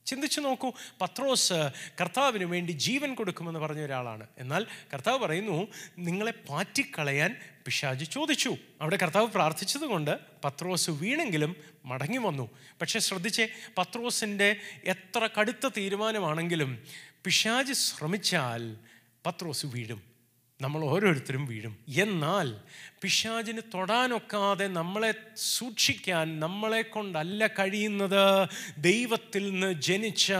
ചിന്തിച്ചു 0.05 0.39
നോക്കൂ 0.41 0.73
പത്രോസ് 1.01 1.69
കർത്താവിന് 2.01 2.43
വേണ്ടി 2.43 2.71
ജീവൻ 2.71 3.15
കൊടുക്കുമെന്ന് 3.15 3.59
പറഞ്ഞ 3.59 3.81
ഒരാളാണ്. 3.81 4.27
എന്നാൽ 4.37 4.65
കർത്താവ് 4.93 5.19
പറയുന്നു 5.19 5.67
നിങ്ങളെ 5.97 6.31
പാറ്റിക്കളയാൻ 6.31 7.35
പിശാജ് 7.65 8.05
ചോദിച്ചു. 8.11 8.57
അവിടെ 8.81 8.97
കർത്താവ് 8.97 9.27
പ്രാർത്ഥിച്ചതുകൊണ്ട് 9.27 10.19
പത്രോസ് 10.43 10.89
വീണെങ്കിലും 10.89 11.55
മടങ്ങി 11.85 12.17
വന്നു. 12.17 12.49
പക്ഷെ 12.81 12.99
ശ്രദ്ധിച്ചേ 12.99 13.49
പത്രോസിന്റെ 13.77 14.55
എത്ര 14.83 15.29
കടുത്ത 15.39 15.67
തീരുമാനമാണെങ്കിലും 15.77 16.83
പിശാജ് 17.25 17.73
ശ്രമിച്ചാൽ 17.73 18.77
പത്രോസ് 19.25 19.65
വീഴും. 19.65 20.12
നമ്മൾ 20.61 20.83
ഓരോരുത്തരും 20.83 21.45
വീഴും. 21.45 21.77
എന്നാൽ 21.97 22.53
പിശാചിന് 23.01 23.61
തൊടാനൊക്കാതെ 23.73 24.67
നമ്മളെ 24.67 25.13
സൂക്ഷിക്കാൻ 25.35 26.39
നമ്മളെ 26.39 26.81
കൊണ്ടല്ല 26.81 27.47
കഴിയുന്നത് 27.47 28.47
ദൈവത്തിൽ 28.77 29.49
നിന്ന് 29.49 29.81
ജനിച്ച 29.81 30.33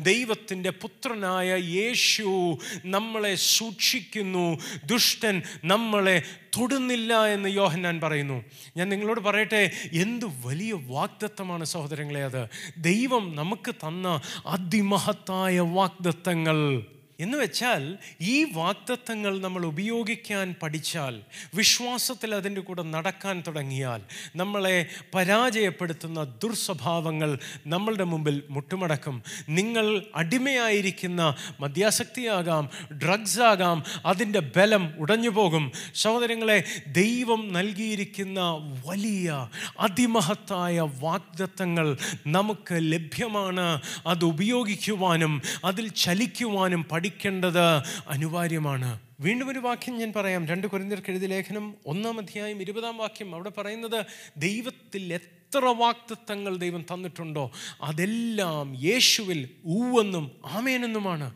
ദൈവത്തിന്റെ 0.00 0.70
പുത്രനായ 0.70 1.56
യേശു 1.56 2.58
നമ്മളെ 2.84 3.34
സൂക്ഷിക്കുന്നു. 3.34 4.58
ദുഷ്ടൻ 4.84 5.42
നമ്മളെ 5.64 6.22
തൊടുന്നില്ല 6.56 7.26
എന്ന് 7.26 7.48
യോഹന്നാൻ 7.48 8.00
പറയുന്നു. 8.00 8.44
ഞാൻ 8.76 8.88
നിങ്ങളോട് 8.88 9.20
പറയട്ടെ 9.20 9.70
എന്ത് 9.92 10.26
വലിയ 10.46 10.72
വാഗ്ദത്തമാണ് 10.72 11.64
സഹോദരങ്ങളെ 11.64 12.24
അത്. 12.24 12.48
ദൈവം 12.78 13.36
നമുക്ക് 13.36 13.74
തന്ന 13.74 14.20
അതിമഹത്തായ 14.46 15.58
വാഗ്ദത്തങ്ങൾ. 15.58 16.86
എന്ന് 17.18 17.38
വെച്ചാൽ 17.38 17.98
ഈ 18.20 18.44
വാക്തത്വങ്ങൾ 18.44 19.40
നമ്മൾ 19.40 19.66
ഉപയോഗിക്കാൻ 19.66 20.54
പഠിച്ചാൽ 20.62 21.22
വിശ്വാസത്തിൽ 21.54 22.34
അതിന്റെ 22.34 22.60
കൂടെ 22.60 22.82
നടക്കാൻ 22.82 23.42
തുടങ്ങിയാൽ 23.46 24.00
നമ്മളെ 24.36 24.86
പരാജയപ്പെടുത്തുന്ന 25.14 26.24
ദുർസ്വഭാവങ്ങൾ 26.42 27.38
നമ്മളുടെ 27.66 28.04
മുമ്പിൽ 28.04 28.42
മുട്ടുമടക്കും. 28.50 29.22
നിങ്ങൾ 29.48 30.02
അടിമയായിരിക്കുന്ന 30.14 31.34
മദ്യാസക്തിയാകാം 31.60 32.68
ഡ്രഗ്സ് 32.92 33.40
ആകാം 33.40 33.84
അതിന്റെ 34.06 34.38
ബലം 34.38 34.94
ഉടഞ്ഞു 34.98 35.30
പോകും 35.30 35.72
സഹോദരങ്ങളെ 35.94 36.64
ദൈവം 36.86 37.52
നൽകിയിരിക്കുന്ന 37.52 38.40
വലിയ 38.86 39.48
അതിമഹത്തായ 39.80 40.80
വാഗ്ദത്തങ്ങൾ 40.80 41.96
നമുക്ക് 42.26 42.78
ലഭ്യമാണ്. 42.92 43.82
അത് 44.06 44.24
ഉപയോഗിക്കുവാനും 44.24 45.42
അതിൽ 45.64 45.88
ചലിക്കുവാനും 45.88 46.86
പഠിക്കേണ്ടത് 47.08 47.60
അനിവാര്യമാണ്. 48.08 48.98
വീണ്ടും 49.20 49.48
ഒരു 49.48 49.58
വാക്യം 49.58 49.98
ഞാൻ 49.98 50.12
പറയാം. 50.16 50.46
രണ്ട് 50.46 50.66
കുരിന്തിർക്ക് 50.66 51.10
എഴുതി 51.10 51.26
ലേഖനം 51.26 51.74
ഒന്നാം 51.86 52.18
അധ്യായം 52.18 52.62
ഇരുപതാം 52.62 52.96
വാക്യം 52.96 53.34
അവിടെ 53.34 53.50
പറയുന്നത് 53.58 54.04
ദൈവത്തിൽ 54.36 55.14
എത്ര 55.14 55.64
വാക്തത്വങ്ങൾ 55.64 56.56
ദൈവം 56.56 56.82
തന്നിട്ടുണ്ടോ 56.82 57.50
അതെല്ലാം 57.82 58.84
യേശുവിൽ 58.84 59.48
ഊവെന്നും 59.66 60.30
ആമേനെന്നുമാണ്. 60.46 61.34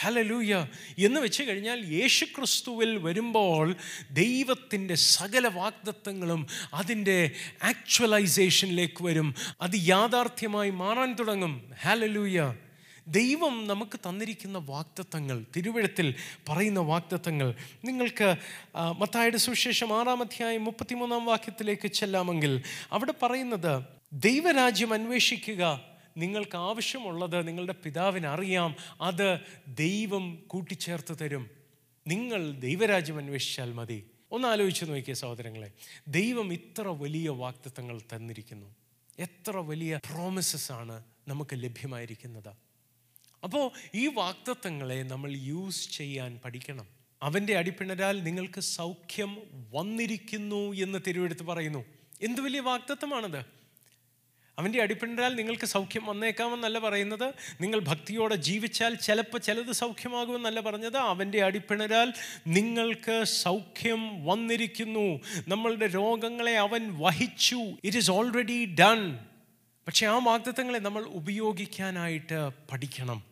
ഹലലൂയ 0.00 0.66
എന്ന് 0.98 1.20
വെച്ച് 1.20 1.42
കഴിഞ്ഞാൽ 1.42 1.84
യേശു 1.92 2.24
ക്രിസ്തുവിൽ 2.24 2.96
വരുമ്പോൾ 2.96 3.76
ദൈവത്തിന്റെ 4.10 4.94
സകല 4.94 5.46
വാഗ്ദത്വങ്ങളും 5.46 6.46
അതിന്റെ 6.74 7.30
ആക്ച്വലൈസേഷനിലേക്ക് 7.62 9.04
വരും. 9.04 9.34
അത് 9.60 9.72
യാഥാർത്ഥ്യമായി 9.74 10.70
മാറാൻ 10.70 11.12
തുടങ്ങും. 11.12 11.72
ഹലലൂയ 11.80 12.54
ദൈവം 13.08 13.66
നമുക്ക് 13.66 14.00
തന്നിരിക്കുന്ന 14.08 14.58
വാക്തത്വങ്ങൾ 14.58 15.46
തിരുവഴുത്തിൽ 15.56 16.14
പറയുന്ന 16.48 16.80
വാക്തത്വങ്ങൾ. 16.80 17.54
നിങ്ങൾക്ക് 17.84 18.36
മത്തായുടെ 18.98 19.36
സുവിശേഷം 19.36 19.98
ആറാം 19.98 20.20
അധ്യായം 20.20 20.64
മുപ്പത്തിമൂന്നാം 20.64 21.24
വാക്യത്തിലേക്ക് 21.24 21.88
ചെല്ലാമെങ്കിൽ 21.88 22.62
അവിടെ 22.92 23.14
പറയുന്നത് 23.22 23.84
ദൈവരാജ്യം 24.12 24.92
അന്വേഷിക്കുക. 24.92 25.80
നിങ്ങൾക്ക് 26.16 26.56
ആവശ്യമുള്ളത് 26.56 27.48
നിങ്ങളുടെ 27.48 27.72
പിതാവിന് 27.72 28.26
അറിയാം. 28.26 28.76
അത് 29.00 29.38
ദൈവം 29.68 30.42
കൂട്ടിച്ചേർത്ത് 30.46 31.16
തരും. 31.20 31.50
നിങ്ങൾ 32.06 32.52
ദൈവരാജ്യം 32.52 33.18
അന്വേഷിച്ചാൽ 33.18 33.72
മതി. 33.72 34.04
ഒന്ന് 34.32 34.48
ആലോചിച്ച് 34.48 34.84
നോക്കിയ 34.84 35.14
സഹോദരങ്ങളെ. 35.14 35.72
ദൈവം 36.08 36.52
ഇത്ര 36.52 36.82
വലിയ 36.82 37.28
വാക്തത്വങ്ങൾ 37.28 38.00
തന്നിരിക്കുന്നു. 38.00 38.74
എത്ര 39.18 39.56
വലിയ 39.56 40.00
പ്രോമിസസ് 40.12 40.72
ആണ് 40.72 41.02
നമുക്ക് 41.28 41.50
ലഭ്യമായിരിക്കുന്നത്. 41.54 42.71
അപ്പോൾ 43.44 43.70
ഈ 43.94 44.06
വാക്തത്വങ്ങളെ 44.06 45.02
നമ്മൾ 45.02 45.30
യൂസ് 45.30 45.90
ചെയ്യാൻ 45.90 46.40
പഠിക്കണം. 46.44 46.86
അവന്റെ 47.22 47.58
അടിപ്പിണരാൽ 47.58 48.22
നിങ്ങൾക്ക് 48.22 48.60
സൗഖ്യം 48.60 49.38
വന്നിരിക്കുന്നു 49.72 50.72
എന്ന് 50.72 50.98
തിരുവെടുത്ത് 51.06 51.42
പറയുന്നു. 51.42 51.84
എന്ത് 52.22 52.40
വലിയ 52.40 52.60
വാക്തത്വമാണത്? 52.60 53.44
അവന്റെ 54.58 54.82
അടിപ്പിണരാൽ 54.82 55.34
നിങ്ങൾക്ക് 55.34 55.66
സൗഖ്യം 55.66 56.06
വന്നേക്കാമെന്നല്ല 56.06 56.78
പറയുന്നത്. 56.78 57.34
നിങ്ങൾ 57.60 57.78
ഭക്തിയോടെ 57.78 58.34
ജീവിച്ചാൽ 58.34 58.94
ചിലപ്പോൾ 58.94 59.38
ചിലത് 59.38 59.72
സൗഖ്യമാകുമെന്നല്ല 59.72 60.60
പറഞ്ഞത്. 60.60 60.96
അവന്റെ 60.96 61.44
അടിപ്പിണരാൽ 61.44 62.12
നിങ്ങൾക്ക് 62.46 63.24
സൗഖ്യം 63.24 64.24
വന്നിരിക്കുന്നു. 64.24 65.20
നമ്മളുടെ 65.48 65.86
രോഗങ്ങളെ 65.86 66.58
അവൻ 66.58 66.98
വഹിച്ചു. 66.98 67.56
ഇറ്റ് 67.84 67.96
ഈസ് 67.96 68.10
ഓൾറെഡി 68.10 68.74
ഡൺ 68.74 69.18
പക്ഷേ 69.86 70.06
ആ 70.06 70.18
വാഗ്ദത്തങ്ങളെ 70.24 70.78
നമ്മൾ 70.78 71.04
ഉപയോഗിക്കാനായിട്ട് 71.04 72.50
പഠിക്കണം. 72.72 73.31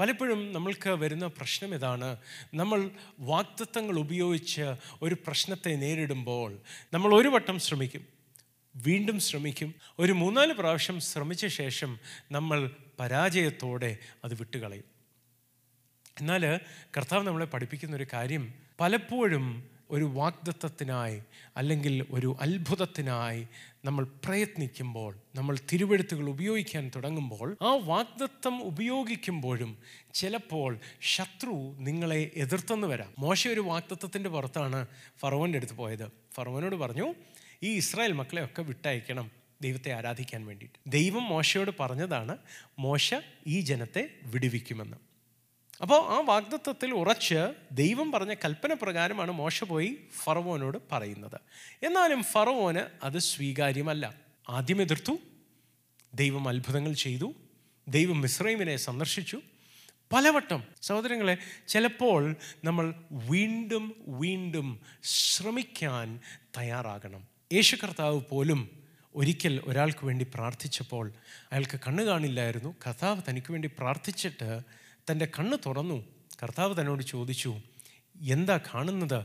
പലപ്പോഴും 0.00 0.52
നമ്മൾക്ക് 0.52 0.90
വരുന്ന 0.90 1.26
പ്രശ്നം 1.26 1.74
ഇതാണ്. 1.74 2.16
നമ്മൾ 2.54 2.90
വാക്തത്വങ്ങൾ 3.20 3.98
ഉപയോഗിച്ച് 3.98 4.74
ഒരു 5.02 5.14
പ്രശ്നത്തെ 5.14 5.70
നേരിടുമ്പോൾ 5.70 6.58
നമ്മൾ 6.94 7.14
ഒരു 7.14 7.28
വട്ടം 7.28 7.58
ശ്രമിക്കും 7.58 8.06
വീണ്ടും 8.76 9.20
ശ്രമിക്കും. 9.20 9.74
ഒരു 9.98 10.12
മൂന്നാൽ 10.12 10.52
പ്രാവശ്യം 10.52 11.00
ശ്രമിച്ച 11.00 11.46
ശേഷം 11.46 11.98
നമ്മൾ 12.32 12.70
പരാജയത്തോടെ 13.00 13.98
അത് 14.24 14.34
വിട്ടുകളയും. 14.34 14.84
എന്നാൽ 16.20 16.60
കർത്താവ് 16.96 17.26
നമ്മളെ 17.26 17.46
പഠിപ്പിക്കുന്ന 17.46 17.96
ഒരു 17.96 18.06
കാര്യം 18.12 18.54
പലപ്പോഴും 18.80 19.70
ഒരു 19.90 20.04
വാഗ്ദത്വത്തിനായി 20.04 21.22
അല്ലെങ്കിൽ 21.56 22.06
ഒരു 22.10 22.36
അത്ഭുതത്തിനായി 22.40 23.48
നമ്മൾ 23.84 24.06
പ്രയത്നിക്കുമ്പോൾ 24.24 25.18
നമ്മൾ 25.34 25.58
തിരുവെഴുത്തുകൾ 25.72 26.28
ഉപയോഗിക്കാൻ 26.28 26.90
തുടങ്ങുമ്പോൾ 26.96 27.56
ആ 27.62 27.74
വാഗ്ദത്തം 27.74 28.62
ഉപയോഗിക്കുമ്പോഴും 28.62 29.78
ചിലപ്പോൾ 30.14 30.78
ശത്രു 31.00 31.74
നിങ്ങളെ 31.78 32.30
എതിർത്തെന്ന് 32.36 32.86
വരാം. 32.86 33.14
മോശ 33.18 33.48
ഒരു 33.48 33.60
വാഗ്ദത്വത്തിന്റെ 33.60 34.30
പുറത്താണ് 34.30 34.86
ഫറവന്റെ 35.18 35.58
അടുത്ത് 35.58 35.72
പോയത്. 35.72 36.12
ഫറവനോട് 36.34 36.76
പറഞ്ഞു 36.76 37.14
ഈ 37.62 37.76
ഇസ്രായേൽ 37.76 38.12
മക്കളെ 38.12 38.44
ഒക്കെ 38.44 38.62
വിട്ടയക്കണം 38.62 39.30
ദൈവത്തെ 39.62 39.92
ആരാധിക്കാൻ 39.92 40.46
വേണ്ടിയിട്ട്. 40.46 40.90
ദൈവം 40.90 41.24
മോശയോട് 41.24 41.70
പറഞ്ഞതാണ് 41.80 42.38
മോശ 42.78 43.14
ഈ 43.46 43.60
ജനത്തെ 43.60 44.10
വിടുവിക്കുമെന്ന്. 44.24 44.96
അപ്പോൾ 45.82 46.06
ആ 46.12 46.20
വാഗ്ദത്വത്തിൽ 46.20 46.94
ഉറച്ച് 46.94 47.54
ദൈവം 47.72 48.12
പറഞ്ഞ 48.12 48.34
കൽപ്പന 48.34 48.72
പ്രകാരമാണ് 48.72 49.30
മോശ 49.30 49.64
പോയി 49.64 49.96
ഫറവോനോട് 50.24 50.78
പറയുന്നത്. 50.92 51.40
എന്നാലും 51.82 52.22
ഫറവോന് 52.22 52.80
അത് 53.04 53.18
സ്വീകാര്യമല്ല. 53.18 54.14
ആദ്യം 54.48 54.82
എതിർത്തു 54.82 55.18
ദൈവം 56.14 56.48
അത്ഭുതങ്ങൾ 56.48 56.92
ചെയ്തു 56.92 57.34
ദൈവം 57.88 58.20
മിസ്രൈമിനെ 58.20 58.76
സന്ദർശിച്ചു. 58.76 59.40
പലവട്ടം 60.12 60.64
സഹോദരങ്ങളെ 60.82 61.38
ചിലപ്പോൾ 61.68 62.36
നമ്മൾ 62.64 62.94
വീണ്ടും 63.12 64.04
വീണ്ടും 64.08 64.80
ശ്രമിക്കാൻ 65.02 66.20
തയ്യാറാകണം. 66.58 67.24
യേശു 67.52 67.76
കർത്താവ് 67.76 68.20
പോലും 68.20 68.70
ഒരിക്കൽ 69.14 69.60
ഒരാൾക്ക് 69.66 70.06
വേണ്ടി 70.06 70.26
പ്രാർത്ഥിച്ചപ്പോൾ 70.34 71.12
അയാൾക്ക് 71.52 71.80
കണ്ണു 71.88 72.02
കാണില്ലായിരുന്നു. 72.02 72.74
കർത്താവ് 72.86 73.22
തനിക്ക് 73.28 73.52
വേണ്ടി 73.52 73.70
പ്രാർത്ഥിച്ചിട്ട് 73.78 74.60
തന്റെ 75.10 75.28
കണ്ണ് 75.38 75.56
തുറന്നു. 75.66 76.04
കർത്താവ് 76.42 76.80
തന്നോട് 76.80 77.02
ചോദിച്ചു 77.02 77.60
എന്താ 78.20 78.56
കാണുന്നത്? 78.56 79.24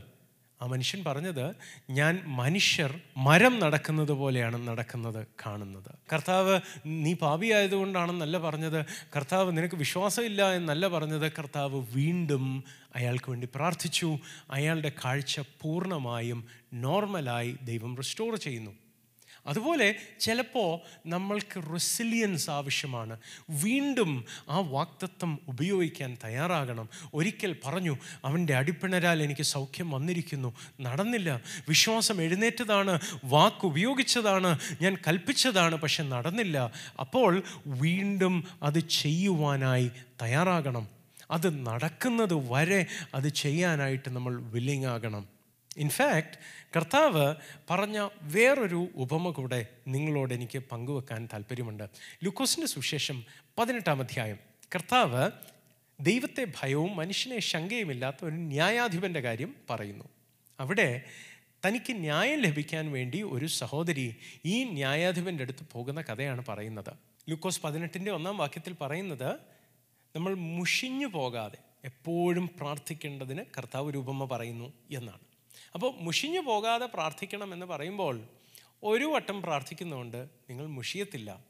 ആ 0.62 0.66
മനുഷ്യൻ 0.66 1.04
പറഞ്ഞത് 1.04 1.54
ഞാൻ 1.90 2.22
മനുഷ്യർ 2.26 3.00
മരം 3.16 3.58
നടക്കുന്നത് 3.58 4.12
പോലെയാണ് 4.12 4.68
നടക്കുന്നത് 4.68 5.26
കാണുന്നത്. 5.46 5.90
കർത്താവ് 6.12 6.60
നീ 6.86 7.14
പാപിയായതുകൊണ്ടാണെന്നല്ല 7.14 8.38
പറഞ്ഞത്. 8.38 8.84
കർത്താവ് 9.16 9.56
നിനക്ക് 9.56 9.74
വിശ്വാസമില്ല 9.74 10.52
എന്നല്ല 10.52 10.88
പറഞ്ഞത്. 10.88 11.32
കർത്താവ് 11.32 11.86
വീണ്ടും 11.92 12.64
അയാൾക്ക് 12.96 13.30
വേണ്ടി 13.30 13.48
പ്രാർത്ഥിച്ചു. 13.54 14.18
അയാളുടെ 14.50 14.92
കാഴ്ച 15.04 15.40
പൂർണമായും 15.40 16.44
നോർമലായി 16.74 17.56
ദൈവം 17.62 17.96
റിസ്റ്റോർ 17.96 18.36
ചെയ്യുന്നു. 18.36 18.85
അതുപോലെ 19.46 19.94
ചിലപ്പോൾ 20.20 20.80
നമ്മൾക്ക് 21.08 21.60
റെസിലിയൻസ് 21.72 22.50
ആവശ്യമാണ്. 22.50 23.16
വീണ്ടും 23.50 24.24
ആ 24.48 24.58
വാക്തത്വം 24.58 25.38
ഉപയോഗിക്കാൻ 25.48 26.16
തയ്യാറാകണം. 26.24 26.88
ഒരിക്കൽ 27.14 27.56
പറഞ്ഞു 27.64 27.96
അവന്റെ 28.24 28.54
അടിപ്പിണരാൽ 28.54 29.22
എനിക്ക് 29.22 29.42
സൗഖ്യം 29.42 29.90
വന്നിരിക്കുന്നു. 29.90 30.54
നടന്നില്ല. 30.80 31.40
വിശ്വാസം 31.68 32.22
എഴുന്നേറ്റതാണ്. 32.22 33.00
വാക്ക് 33.24 33.66
ഉപയോഗിച്ചതാണ്. 33.66 34.58
ഞാൻ 34.82 34.96
കൽപ്പിച്ചതാണ് 35.08 35.76
പക്ഷെ 35.76 36.02
നടന്നില്ല. 36.02 36.72
അപ്പോൾ 37.00 37.42
വീണ്ടും 37.66 38.44
അത് 38.62 38.78
ചെയ്യുവാനായി 38.78 39.90
തയ്യാറാകണം. 40.22 40.88
അത് 41.30 41.66
നടക്കുന്നത് 41.66 42.50
വരെ 42.50 42.86
അത് 43.14 43.28
ചെയ്യാനായിട്ട് 43.28 44.10
നമ്മൾ 44.10 44.40
വില്ലിങ് 44.40 44.86
ആകണം. 44.86 45.35
ഇൻഫാക്റ്റ് 45.76 46.38
കർത്താവ് 46.76 47.34
പറഞ്ഞ 47.70 48.08
വേറൊരു 48.22 48.88
ഉപമ 48.94 49.30
കൂടെ 49.30 49.66
നിങ്ങളോട് 49.88 50.34
എനിക്ക് 50.34 50.58
പങ്കുവെക്കാൻ 50.58 51.28
താല്പര്യമുണ്ട്. 51.32 51.88
ലുക്കോസിന്റെ 52.24 52.66
സുവിശേഷം 52.66 53.24
പതിനെട്ടാം 53.58 54.00
അധ്യായം. 54.00 54.38
കർത്താവ് 54.74 55.30
ദൈവത്തെ 56.00 56.46
ഭയവും 56.62 56.96
മനുഷ്യനെ 56.96 57.38
ശങ്കയുമില്ലാത്ത 57.38 58.16
ഒരു 58.22 58.34
ന്യായാധിപന്റെ 58.34 59.20
കാര്യം 59.20 59.54
പറയുന്നു. 59.70 60.04
അവിടെ 60.60 61.02
തനിക്ക് 61.66 61.92
ന്യായം 61.92 62.40
ലഭിക്കാൻ 62.40 62.92
വേണ്ടി 62.92 63.22
ഒരു 63.22 63.46
സഹോദരി 63.46 64.16
ഈ 64.44 64.64
ന്യായാധിപന്റെ 64.64 65.42
അടുത്ത് 65.44 65.66
പോകുന്ന 65.72 66.00
കഥയാണ് 66.00 66.44
പറയുന്നത്. 66.48 66.92
ലുക്കോസ് 67.30 67.60
പതിനെട്ടിന്റെ 67.60 68.10
ഒന്നാം 68.10 68.38
വാക്യത്തിൽ 68.38 68.74
പറയുന്നത് 68.80 69.32
നമ്മൾ 70.16 70.34
മുഷിഞ്ഞു 70.34 71.06
പോകാതെ 71.06 71.58
എപ്പോഴും 71.84 72.50
പ്രാർത്ഥിക്കേണ്ടതിന് 72.60 73.44
കർത്താവ് 73.58 73.94
രൂപമ 73.94 74.24
പറയുന്നു 74.24 74.72
എന്നാണ്. 74.90 75.25
അപ്പോൾ 75.74 75.94
മുഷിഞ്ഞു 76.00 76.40
പോകാതെ 76.40 76.86
പ്രാർത്ഥിക്കണം 76.86 77.52
എന്ന് 77.52 77.66
പറയുമ്പോൾ 77.66 78.20
ഒരു 78.82 79.04
വട്ടം 79.04 79.42
പ്രാർത്ഥിക്കുന്നതുകൊണ്ട് 79.42 80.16
നിങ്ങൾ 80.50 80.66
മുഷിയത്തില്ല. 80.66 81.44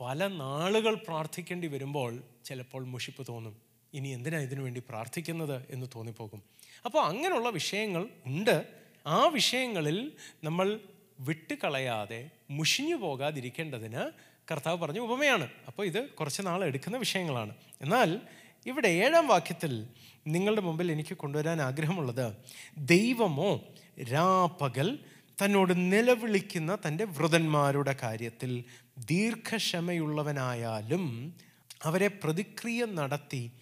പല 0.00 0.26
നാളുകൾ 0.26 0.94
പ്രാർത്ഥിക്കേണ്ടി 0.94 1.66
വരുമ്പോൾ 1.66 2.22
ചിലപ്പോൾ 2.44 2.84
മുഷിപ്പ് 2.84 3.26
തോന്നും. 3.28 3.56
ഇനി 3.94 4.08
എന്തിനാണ് 4.08 4.42
ഇതിനു 4.42 4.62
വേണ്ടി 4.62 4.82
പ്രാർത്ഥിക്കുന്നത് 4.88 5.66
എന്ന് 5.70 5.86
തോന്നിപ്പോകും. 5.96 6.42
അപ്പോൾ 6.84 6.98
അങ്ങനെയുള്ള 6.98 7.48
വിഷയങ്ങൾ 7.48 8.08
ഉണ്ട്. 8.26 8.66
ആ 9.06 9.26
വിഷയങ്ങളിൽ 9.26 10.12
നമ്മൾ 10.44 10.80
വിട്ടുകളയാതെ 11.20 12.30
മുഷിഞ്ഞു 12.50 12.94
പോകാതിരിക്കേണ്ടതിന് 12.94 14.10
കർത്താവ് 14.50 14.78
പറഞ്ഞ 14.78 14.98
ഉപമയാണ്. 14.98 15.48
അപ്പോൾ 15.66 15.86
ഇത് 15.86 16.08
കുറച്ച് 16.08 16.42
നാൾ 16.42 16.64
എടുക്കുന്ന 16.64 16.96
വിഷയങ്ങളാണ്. 16.96 17.54
എന്നാൽ 17.80 18.20
ഇവിടെ 18.66 18.88
ഏഴാം 18.88 19.26
വാക്യത്തിൽ 19.26 19.86
നിങ്ങളുടെ 20.26 20.60
മുമ്പിൽ 20.60 20.92
എനിക്ക് 20.92 21.16
കൊണ്ടുവരാൻ 21.16 21.62
ആഗ്രഹമുള്ളത് 21.62 22.36
ദൈവമോ 22.78 23.64
രാപകൽ 24.12 24.98
തന്നോട് 25.44 25.92
നിലവിളിക്കുന്ന 25.92 26.78
തന്റെ 26.86 27.04
വൃതന്മാരുടെ 27.04 27.96
കാര്യത്തിൽ 28.02 28.64
ദീർഘക്ഷമയുള്ളവനായാലും 28.98 31.34
അവരെ 31.82 32.08
പ്രതിക്രിയ 32.08 32.84
നടത്തി 32.84 33.52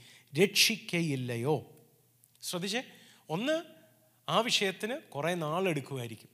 രക്ഷിക്കയില്ലയോ? 0.42 1.70
ശ്രദ്ധിച്ചേ. 2.42 2.82
ഒന്ന് 3.30 3.62
ആ 4.28 4.40
വിഷയത്തിന് 4.40 4.94
കുറേ 4.94 5.34
നാളെടുക്കുമായിരിക്കും 5.34 6.28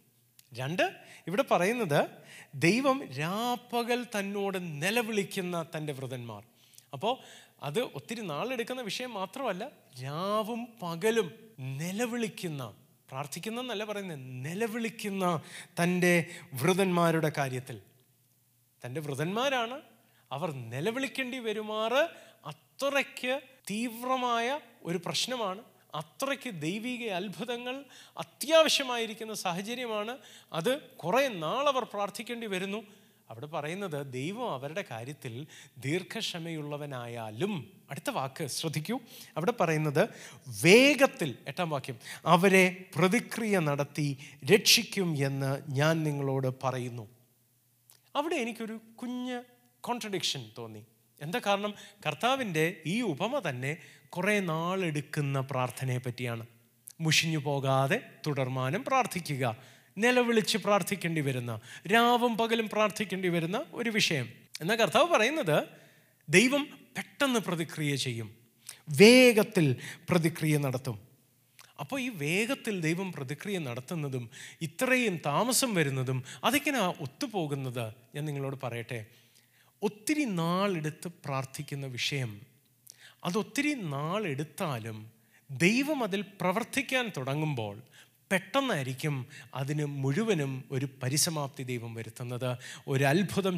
രണ്ട് 0.55 0.97
ഇവിടെ 1.27 1.45
പറയുന്നത് 1.51 2.07
ദൈവം 2.55 3.05
രാപ്പകൽ 3.05 4.07
തന്നോട് 4.19 4.83
നിലവിളിക്കുന്ന 4.83 5.67
തന്റെ 5.77 5.93
വൃതന്മാർ. 5.93 6.43
അപ്പോൾ 6.93 7.19
അത് 7.63 7.81
ഒത്തിരി 7.81 8.21
നാളെടുക്കുന്ന 8.21 8.83
വിഷയം 8.83 9.13
മാത്രമല്ല 9.13 9.71
രാവും 10.03 10.69
പകലും 10.83 11.35
നിലവിളിക്കുന്ന 11.59 12.75
പ്രാർത്ഥിക്കുന്ന 13.11 13.61
എന്നല്ല 13.61 13.85
പറയുന്നത് 13.85 14.19
നിലവിളിക്കുന്ന 14.21 15.41
തന്റെ 15.83 16.27
വൃതന്മാരുടെ 16.55 17.33
കാര്യത്തിൽ. 17.39 17.83
തന്റെ 18.85 19.01
വൃതന്മാരാണ് 19.01 19.83
അവർ 20.33 20.53
നിലവിളിക്കേണ്ടി 20.53 21.39
വരുമാറ് 21.39 22.03
അത്രയ്ക്ക് 22.45 23.41
തീവ്രമായ 23.71 24.61
ഒരു 24.83 24.99
പ്രശ്നമാണ് 25.07 25.63
അത്രയ്ക്ക് 25.95 26.51
ദൈവിക 26.51 27.09
അത്ഭുതങ്ങൾ 27.11 27.85
അത്യാവശ്യമായിരിക്കുന്ന 28.19 29.35
സാഹചര്യമാണ്. 29.35 30.19
അത് 30.53 30.81
കുറേ 30.81 31.29
നാളവർ 31.29 31.85
പ്രാർത്ഥിക്കേണ്ടി 31.85 32.47
വരുന്നു. 32.47 33.06
അവിടെ 33.31 33.47
പറയുന്നത് 33.47 34.13
ദൈവം 34.13 34.55
അവരുടെ 34.55 34.85
കാര്യത്തിൽ 34.91 35.47
ദീർഘക്ഷമയുള്ളവനായാലും 35.79 37.73
അടുത്ത 37.91 38.11
വാക്ക് 38.11 38.47
ശ്രദ്ധിക്കൂ. 38.47 39.01
അവിടെ 39.37 39.53
പറയുന്നത് 39.61 40.09
വേഗത്തിൽ 40.63 41.39
എട്ടാം 41.49 41.71
വാക്യം 41.71 41.99
അവരെ 42.27 42.85
പ്രതിക്രിയ 42.97 43.59
നടത്തി 43.59 44.19
രക്ഷിക്കും 44.55 45.27
എന്ന് 45.27 45.63
ഞാൻ 45.69 46.03
നിങ്ങളോട് 46.03 46.55
പറയുന്നു. 46.65 47.09
അവിടെ 48.17 48.35
എനിക്കൊരു 48.35 48.81
കുഞ്ഞ് 49.03 49.43
കോൺട്രഡിക്ഷൻ 49.81 50.51
തോന്നി. 50.59 50.87
എന്താ 51.21 51.41
കാരണം? 51.47 51.75
കർത്താവിന്റെ 52.07 52.77
ഈ 52.87 53.01
ഉപമ 53.01 53.43
തന്നെ 53.49 53.77
കുറേ 54.09 54.41
നാളെടുക്കുന്ന 54.41 55.41
പ്രാർത്ഥനയെ 55.41 55.99
പറ്റിയാണ് 55.99 56.47
മുഷിഞ്ഞു 57.01 57.39
പോകാതെ 57.39 58.01
തുടർമാനം 58.27 58.85
പ്രാർത്ഥിക്കുക. 58.85 59.76
നിലവിളിച്ച് 59.99 60.59
പ്രാർത്ഥിക്കേണ്ടി 60.59 61.21
വരുന്ന 61.21 61.61
രാവും 61.93 62.37
പകലും 62.37 62.69
പ്രാർത്ഥിക്കേണ്ടി 62.69 63.29
വരുന്ന 63.29 63.65
ഒരു 63.73 63.91
വിഷയം. 63.91 64.29
എന്നാൽ 64.61 64.77
കർത്താവ് 64.77 65.09
പറയുന്നത് 65.09 65.65
ദൈവം 66.29 66.65
പെട്ടെന്ന് 66.97 67.41
പ്രതിക്രിയ 67.41 67.97
ചെയ്യും. 67.97 68.37
വേഗത്തിൽ 68.89 69.77
പ്രതിക്രിയ 70.11 70.59
നടത്തും. 70.59 71.01
അപ്പോൾ 71.81 72.01
ഈ 72.01 72.09
വേഗത്തിൽ 72.09 72.81
ദൈവം 72.81 73.13
പ്രതിക്രിയ 73.13 73.59
നടത്തുന്നതും 73.59 74.31
ഇത്രയും 74.63 75.21
താമസം 75.27 75.75
വരുന്നതും 75.75 76.25
അതൊക്കെ 76.45 76.71
ഒത്തുപോകുന്നത്? 76.71 77.95
ഞാൻ 78.15 78.25
നിങ്ങളോട് 78.25 78.57
പറയട്ടെ. 78.63 79.07
ഒത്തിരി 79.83 80.25
നാളെടുത്ത് 80.25 81.09
പ്രാർത്ഥിക്കുന്ന 81.25 81.87
വിഷയം 81.87 82.41
അതൊത്തിരി 83.25 83.75
നാളെടുത്താലും 83.75 85.13
ദൈവം 85.51 86.03
അതിൽ 86.03 86.25
പ്രവർത്തിക്കാൻ 86.41 87.11
തുടങ്ങുമ്പോൾ 87.17 87.83
പെട്ടെന്നായിരിക്കും 88.33 89.27
അതിന് 89.55 89.85
മുഴുവനും 89.85 90.65
ഒരു 90.71 90.89
പരിസമാപ്തി 91.03 91.63
ദൈവം 91.63 91.95
വരുത്തുന്നത്. 91.95 92.57
ഒരു 92.89 93.05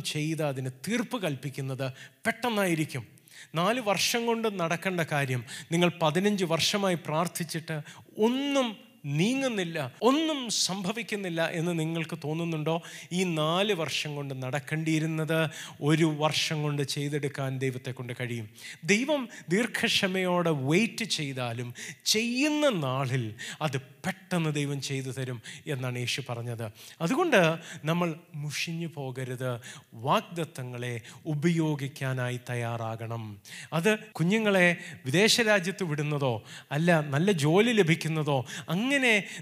ചെയ്ത് 0.04 0.42
അതിന് 0.42 0.70
തീർപ്പ് 0.88 1.22
കൽപ്പിക്കുന്നത് 1.22 1.92
പെട്ടെന്നായിരിക്കും. 2.26 3.06
നാല് 3.54 3.80
വർഷം 3.80 4.26
കൊണ്ട് 4.26 4.60
നടക്കേണ്ട 4.60 5.00
കാര്യം 5.00 5.44
നിങ്ങൾ 5.72 5.92
പതിനഞ്ച് 6.02 6.44
വർഷമായി 6.44 6.94
പ്രാർത്ഥിച്ചിട്ട് 6.94 7.80
ഒന്നും 8.18 8.87
നീങ്ങുന്നില്ല 9.04 9.92
ഒന്നും 10.02 10.50
സംഭവിക്കുന്നില്ല 10.50 11.48
എന്ന് 11.52 11.78
നിങ്ങൾക്ക് 11.78 12.18
തോന്നുന്നുണ്ടോ? 12.24 12.82
ഈ 13.12 13.24
നാല് 13.24 13.72
വർഷം 13.72 14.16
കൊണ്ട് 14.16 14.42
നടക്കേണ്ടിയിരുന്നത് 14.42 15.50
ഒരു 15.82 16.14
വർഷം 16.18 16.62
കൊണ്ട് 16.62 16.82
ചെയ്തെടുക്കാൻ 16.82 17.58
ദൈവത്തെ 17.58 17.90
കൊണ്ട് 17.90 18.12
കഴിയും. 18.20 18.50
ദൈവം 18.84 19.28
ദീർഘക്ഷമയോടെ 19.48 20.50
വെയിറ്റ് 20.50 21.04
ചെയ്താലും 21.04 21.74
ചെയ്യുന്ന 22.04 22.68
നാളിൽ 22.68 23.34
അത് 23.62 23.80
പെട്ടെന്ന് 23.80 24.54
ദൈവം 24.54 24.80
ചെയ്തു 24.80 25.10
തരും 25.10 25.42
എന്നാണ് 25.66 25.98
യേശു 25.98 26.22
പറഞ്ഞത്. 26.28 26.72
അതുകൊണ്ട് 27.00 27.56
നമ്മൾ 27.84 28.14
മുഷിഞ്ഞു 28.34 28.86
പോകരുത്. 28.94 29.60
വാഗ്ദത്തങ്ങളെ 29.94 31.00
ഉപയോഗിക്കാനായി 31.26 32.40
തയ്യാറാകണം. 32.50 33.40
അത് 33.72 33.98
കുഞ്ഞുങ്ങളെ 33.98 34.76
വിദേശ 35.04 35.40
രാജ്യത്ത് 35.40 35.84
വിടുന്നതോ 35.84 36.42
അല്ല 36.72 37.00
നല്ല 37.00 37.32
ജോലി 37.32 37.72
ലഭിക്കുന്നതോ 37.72 38.46
അങ്ങനെ 38.68 38.87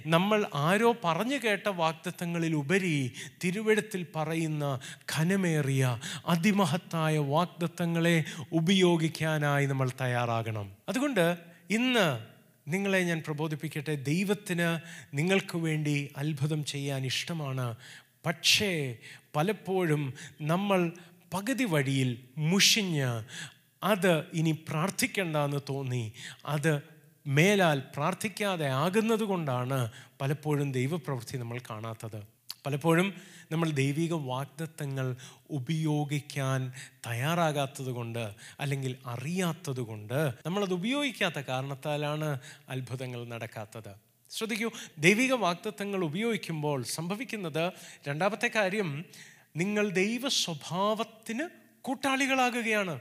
നമ്മൾ 0.07 0.47
ആരോ 0.55 0.97
പറഞ്ഞു 1.05 1.37
കേട്ട 1.37 1.69
വാക്തത്വങ്ങളിൽ 1.69 2.55
ഉപരി 2.55 3.13
തിരുവഴുത്തിൽ 3.45 4.07
പറയുന്ന 4.17 4.81
ഘനമേറിയ 5.19 5.99
അതിമഹത്തായ 6.27 7.19
വാക്തത്വങ്ങളെ 7.19 8.25
ഉപയോഗിക്കാനായി 8.53 9.67
നമ്മൾ 9.67 9.91
തയ്യാറാകണം. 10.01 10.73
അതുകൊണ്ട് 10.89 11.37
ഇന്ന് 11.71 12.37
നിങ്ങളെ 12.69 12.99
ഞാൻ 12.99 13.23
പ്രബോധിപ്പിക്കട്ടെ. 13.27 13.95
ദൈവത്തിന് 13.95 14.81
നിങ്ങൾക്ക് 15.17 15.59
വേണ്ടി 15.59 16.13
അത്ഭുതം 16.17 16.65
ചെയ്യാൻ 16.65 17.07
ഇഷ്ടമാണ്. 17.07 17.77
പക്ഷേ 18.27 18.97
പലപ്പോഴും 19.37 20.15
നമ്മൾ 20.43 20.93
പകുതി 21.35 21.65
വഴിയിൽ 21.65 22.19
മുഷിഞ്ഞ് 22.39 23.25
അത് 23.83 24.25
ഇനി 24.35 24.53
പ്രാർത്ഥിക്കേണ്ട 24.69 25.37
എന്ന് 25.37 25.61
തോന്നി. 25.69 26.13
അത് 26.47 26.96
മേലാൽ 27.27 27.83
പ്രാർത്ഥിക്കാതെ 27.97 28.67
ആകുന്നത് 28.67 29.25
കൊണ്ടാണ് 29.25 29.91
പലപ്പോഴും 30.21 30.73
ദൈവപ്രവൃത്തി 30.73 31.37
നമ്മൾ 31.37 31.59
കാണാത്തത്. 31.59 32.23
പലപ്പോഴും 32.67 33.15
നമ്മൾ 33.53 33.71
ദൈവിക 33.71 34.13
വാഗ്ദത്തങ്ങൾ 34.13 35.17
ഉപയോഗിക്കാൻ 35.51 36.73
തയ്യാറാകാത്തത് 37.07 37.87
കൊണ്ട് 37.87 38.35
അല്ലെങ്കിൽ 38.61 38.97
അറിയാത്തത് 39.07 39.81
കൊണ്ട് 39.81 40.33
നമ്മളത് 40.47 40.73
ഉപയോഗിക്കാത്ത 40.73 41.35
കാരണത്താലാണ് 41.35 42.39
അത്ഭുതങ്ങൾ 42.69 43.29
നടക്കാത്തത്. 43.29 43.95
ശ്രദ്ധിക്കൂ 44.31 44.71
ദൈവിക 44.99 45.33
വാഗ്ദത്തങ്ങൾ 45.33 46.05
ഉപയോഗിക്കുമ്പോൾ 46.05 46.85
സംഭവിക്കുന്നത് 46.85 47.73
രണ്ടാമത്തെ 48.09 48.51
കാര്യം 48.55 49.05
നിങ്ങൾ 49.57 49.89
ദൈവ 49.89 50.29
സ്വഭാവത്തിന് 50.29 51.49
കൂട്ടാളികളാകുകയാണ്. 51.83 53.01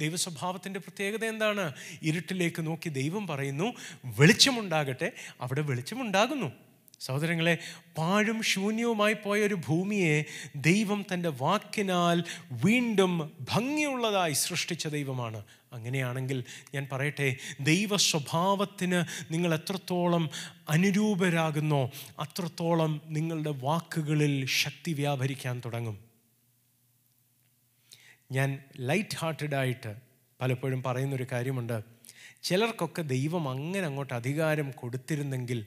ദൈവസ്വഭാവത്തിന്റെ 0.00 0.80
പ്രത്യേകത 0.80 1.24
എന്താണ്? 1.24 1.72
ഇരുട്ടിലേക്ക് 2.02 2.66
നോക്കി 2.66 2.88
ദൈവം 2.88 3.26
പറയുന്നു 3.26 3.74
വെളിച്ചമുണ്ടാകട്ടെ 4.04 5.12
അവിടെ 5.40 5.60
വെളിച്ചമുണ്ടാകുന്നു. 5.60 6.52
സഹോദരങ്ങളെ 7.00 7.58
പാഴും 7.98 8.42
ശൂന്യവുമായി 8.42 9.16
പോയ 9.24 9.40
ഒരു 9.40 9.54
ഭൂമിയെ 9.54 10.24
ദൈവം 10.56 11.06
തന്റെ 11.14 11.28
വാക്കിനാൽ 11.28 12.24
വീണ്ടും 12.52 13.32
ഭംഗിയുള്ളതായി 13.40 14.32
സൃഷ്ടിച്ച 14.32 14.86
ദൈവമാണ്. 14.86 15.44
അങ്ങനെയാണെങ്കിൽ 15.72 16.44
ഞാൻ 16.74 16.88
പറയട്ടെ 16.92 17.36
ദൈവ 17.60 17.96
സ്വഭാവത്തിന് 17.96 19.04
നിങ്ങൾ 19.32 19.54
എത്രത്തോളം 19.54 20.30
അനുരൂപരാകുന്നോ 20.68 21.90
അത്രത്തോളം 22.18 23.00
നിങ്ങളുടെ 23.06 23.50
വാക്കുകളിൽ 23.50 24.46
ശക്തി 24.46 24.92
വ്യാപരിക്കാൻ 24.92 25.62
തുടങ്ങും. 25.64 26.09
ഞാൻ 28.32 28.58
ലൈറ്റ് 28.78 29.16
ഹാർട്ടഡായിട്ട് 29.16 29.96
പലപ്പോഴും 30.40 30.82
പറയുന്നൊരു 30.82 31.26
കാര്യമുണ്ട്. 31.32 31.84
ചിലർക്കൊക്കെ 32.42 33.02
ദൈവം 33.02 33.48
അങ്ങനെ 33.48 33.86
അങ്ങോട്ട് 33.86 34.14
അധികാരം 34.14 34.70
കൊടുത്തിരുന്നെങ്കിൽ 34.70 35.66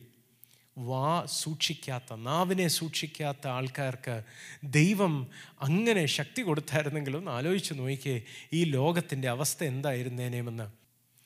വാ 0.77 1.25
സൂക്ഷിക്കാത്ത 1.25 2.13
നാവിനെ 2.13 2.67
സൂക്ഷിക്കാത്ത 2.67 3.47
ആൾക്കാർക്ക് 3.47 4.23
ദൈവം 4.63 5.27
അങ്ങനെ 5.61 6.05
ശക്തി 6.05 6.41
കൊടുത്തായിരുന്നെങ്കിൽ 6.41 7.17
ഒന്ന് 7.17 7.31
ആലോചിച്ച് 7.31 7.73
നോക്കിയേ 7.73 8.23
ഈ 8.53 8.63
ലോകത്തിന്റെ 8.63 9.29
അവസ്ഥ 9.29 9.63
എന്തായിരുന്നേനെമെന്ന്. 9.63 10.82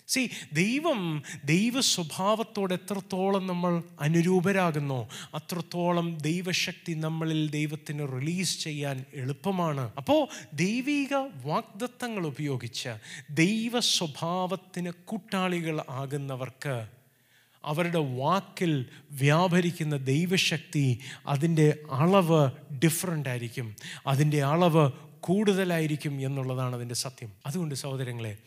സി 0.08 0.30
ദൈവം 0.54 1.24
ദൈവ 1.46 1.82
സ്വഭാവത്തോട് 1.82 2.74
എത്രത്തോളം 2.74 3.48
നമ്മൾ 3.48 3.84
അനുരൂപരാകുന്നു 4.02 5.08
അത്രത്തോളം 5.36 6.18
ദൈവശക്തി 6.18 6.94
നമ്മളിൽ 6.94 7.50
ദൈവത്തിന് 7.50 8.22
റിലീസ് 8.22 8.64
ചെയ്യാൻ 8.64 9.06
എളുപ്പമാണ്. 9.14 9.92
അപ്പോൾ 9.98 10.28
ദൈവിക 10.54 11.14
വാഗ്ദത്തങ്ങൾ 11.46 12.28
ഉപയോഗിച്ച് 12.28 12.98
ദൈവ 13.30 13.80
സ്വഭാവത്തിന് 13.80 14.92
കൂട്ടാളികൾ 15.06 15.82
ആകുന്നവർക്ക് 15.90 16.88
അവരുടെ 17.66 17.98
വാക്കിൽ 17.98 18.86
വ്യാപരിക്കുന്ന 19.12 19.98
ദൈവശക്തി 19.98 21.00
അതിന്റെ 21.28 21.78
അളവ് 21.92 22.52
ഡിഫറന്റ് 22.84 23.30
ആയിരിക്കും. 23.30 23.76
അതിന്റെ 24.08 24.44
അളവ് 24.44 24.92
കൂടുതലായിരിക്കും 25.20 26.22
എന്നുള്ളതാണ് 26.22 26.76
അതിന്റെ 26.76 26.96
സത്യം. 26.96 27.32
അതുകൊണ്ട് 27.46 27.76
സഹോദരങ്ങളെ 27.76 28.38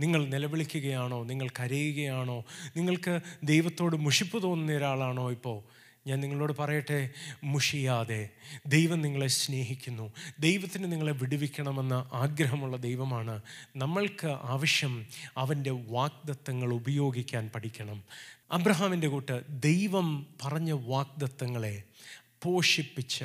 നിങ്ങൾ 0.00 0.26
നിലവിളിക്കുകയാണോ? 0.26 1.24
നിങ്ങൾ 1.24 1.48
കരയുകയാണോ? 1.48 2.44
നിങ്ങൾക്ക് 2.76 3.20
ദൈവത്തോട് 3.42 3.96
മുഷിപ്പ് 3.96 4.42
തോന്നുന്ന 4.42 4.72
ഒരാളാണോ 4.72 5.30
ഇപ്പോൾ? 5.30 5.62
ഞാൻ 6.06 6.20
നിങ്ങളോട് 6.20 6.52
പറയട്ടെ 6.58 7.10
മുഷിയാതെ 7.44 8.28
ദൈവം 8.66 9.02
നിങ്ങളെ 9.02 9.26
സ്നേഹിക്കുന്നു. 9.26 10.12
ദൈവത്തിന് 10.38 10.92
നിങ്ങളെ 10.92 11.12
വിടുവിക്കണമെന്ന 11.12 12.10
ആഗ്രഹമുള്ള 12.12 12.76
ദൈവമാണ്. 12.76 13.40
നമ്മൾക്ക് 13.76 14.26
ആവശ്യം 14.26 15.06
അവന്റെ 15.36 15.70
വാഗ്ദത്തങ്ങൾ 15.70 16.72
ഉപയോഗിക്കാൻ 16.72 17.50
പഠിക്കണം. 17.54 18.02
അബ്രഹാമിന്റെ 18.52 19.08
കൂട്ട് 19.08 19.42
ദൈവം 19.48 20.26
പറഞ്ഞ 20.44 20.72
വാഗ്ദത്തങ്ങളെ 20.72 21.82
പോഷിപ്പിച്ച് 22.42 23.24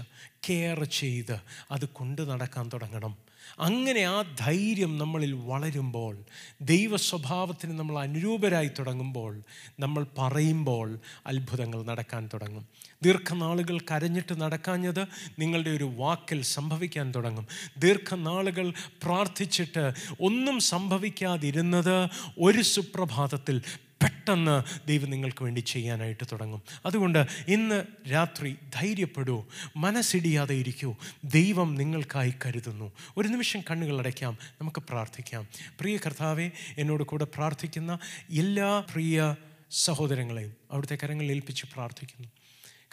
കെയർ 0.50 0.84
ചെയ്ത് 0.84 1.40
അത് 1.72 1.88
കൊണ്ടു 1.88 2.22
നടക്കാൻ 2.22 2.70
തുടങ്ങണം. 2.74 3.25
അങ്ങനെ 3.60 4.02
ആ 4.02 4.22
ധൈര്യം 4.40 4.98
നമ്മളിൽ 4.98 5.32
വളരുമ്പോൾ 5.32 6.18
ദൈവ 6.62 6.96
സ്വഭാവത്തിന് 6.96 7.80
നമ്മൾ 7.80 8.00
അനുരൂപരായി 8.00 8.72
തുടങ്ങുമ്പോൾ 8.80 9.42
നമ്മൾ 9.80 10.06
പറയുമ്പോൾ 10.18 11.00
അത്ഭുതങ്ങൾ 11.28 11.84
നടക്കാൻ 11.84 12.30
തുടങ്ങും. 12.34 12.68
ദീർഘനാളുകൾ 13.04 13.80
കരഞ്ഞിട്ട് 13.80 14.42
നടക്കാഞ്ഞത് 14.42 15.08
നിങ്ങളുടെ 15.40 15.70
ഒരു 15.70 15.84
വാക്കിൽ 15.84 16.42
സംഭവിക്കാൻ 16.42 17.14
തുടങ്ങും. 17.16 17.48
ദീർഘനാളുകൾ 17.78 18.74
പ്രാർത്ഥിച്ചിട്ട് 19.04 19.94
ഒന്നും 20.22 20.60
സംഭവിക്കാതിരുന്നത് 20.60 22.10
ഒരു 22.40 22.62
സുപ്രഭാതത്തിൽ 22.62 23.62
പെട്ടെന്ന് 24.02 24.88
ദൈവം 24.88 25.10
നിങ്ങൾക്ക് 25.10 25.44
വേണ്ടി 25.44 25.60
ചെയ്യാനായിട്ട് 25.60 26.24
തുടങ്ങും. 26.32 26.62
അതുകൊണ്ട് 26.86 27.26
ഇന്ന് 27.48 27.84
രാത്രി 28.12 28.56
ധൈര്യപ്പെടൂ 28.74 29.46
മനസ്സിടിയാതെ 29.78 30.56
ഇരിക്കൂ. 30.56 30.96
ദൈവം 31.24 31.76
നിങ്ങൾക്കായി 31.76 32.34
കരുതുന്നു. 32.46 32.92
ഒരു 33.18 33.28
നിമിഷം 33.28 33.62
കണ്ണുകൾ 33.62 34.00
അടയ്ക്കാം 34.00 34.38
നമുക്ക് 34.62 34.80
പ്രാർത്ഥിക്കാം. 34.80 35.48
പ്രിയ 35.80 35.98
കർത്താവെ 35.98 36.52
എന്നോട് 36.78 37.04
കൂടെ 37.04 37.26
പ്രാർത്ഥിക്കുന്ന 37.26 38.00
എല്ലാ 38.30 38.80
പ്രിയ 38.80 39.36
സഹോദരങ്ങളെയും 39.72 40.54
അവിടുത്തെ 40.72 40.98
കരങ്ങളിൽ 41.04 41.32
ഏൽപ്പിച്ച് 41.32 41.66
പ്രാർത്ഥിക്കുന്നു. 41.74 42.28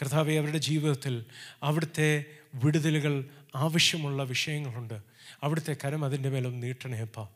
കർത്താവെ 0.03 0.35
അവരുടെ 0.35 0.59
ജീവിതത്തിൽ 0.59 1.25
അവിടുത്തെ 1.63 2.25
വിടുതലുകൾ 2.55 3.25
ആവശ്യമുള്ള 3.55 4.23
വിഷയങ്ങളുണ്ട്. 4.23 5.01
അവിടുത്തെ 5.43 5.77
കരം 5.85 6.05
അതിന്റെ 6.05 6.29
മേലും 6.29 6.61
നീട്ടണേപ്പാ 6.61 7.29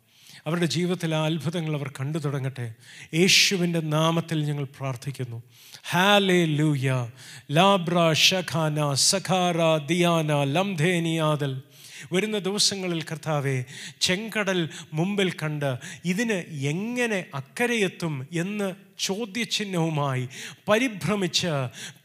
അവരുടെ 0.46 0.66
ജീവിതത്തിൽ 0.66 1.14
ആ 1.14 1.25
അത്ഭുതങ്ങൾ 1.25 1.75
അവർ 1.77 1.88
കണ്ടു 1.88 2.18
തുടങ്ങട്ടെ. 2.18 2.75
യേശുവിന്റെ 3.14 3.81
നാമത്തിൽ 3.81 4.44
ഞങ്ങൾ 4.44 4.64
പ്രാർത്ഥിക്കുന്നു. 4.64 5.42
ഹാലേ 5.90 6.44
ലൂയ 6.44 7.09
ലാബ്ര 7.51 8.12
ഷഖാന 8.12 8.94
സഖാര 8.94 9.87
ദിയാന 9.87 10.44
ലംധേനിയാദൽ 10.44 11.62
വരുന്ന 12.12 12.38
ദിവസങ്ങളിൽ 12.38 13.03
കർത്താവെ 13.03 13.64
ചെങ്കടൽ 14.01 14.68
മുമ്പിൽ 14.92 15.31
കണ്ട് 15.31 15.77
ഇതിന് 16.05 16.38
എങ്ങനെ 16.72 17.25
അക്കരയെത്തും 17.35 18.27
എന്ന് 18.33 18.86
ചോദ്യചിഹ്നവുമായി 18.99 20.29
പരിഭ്രമിച്ച് 20.69 21.47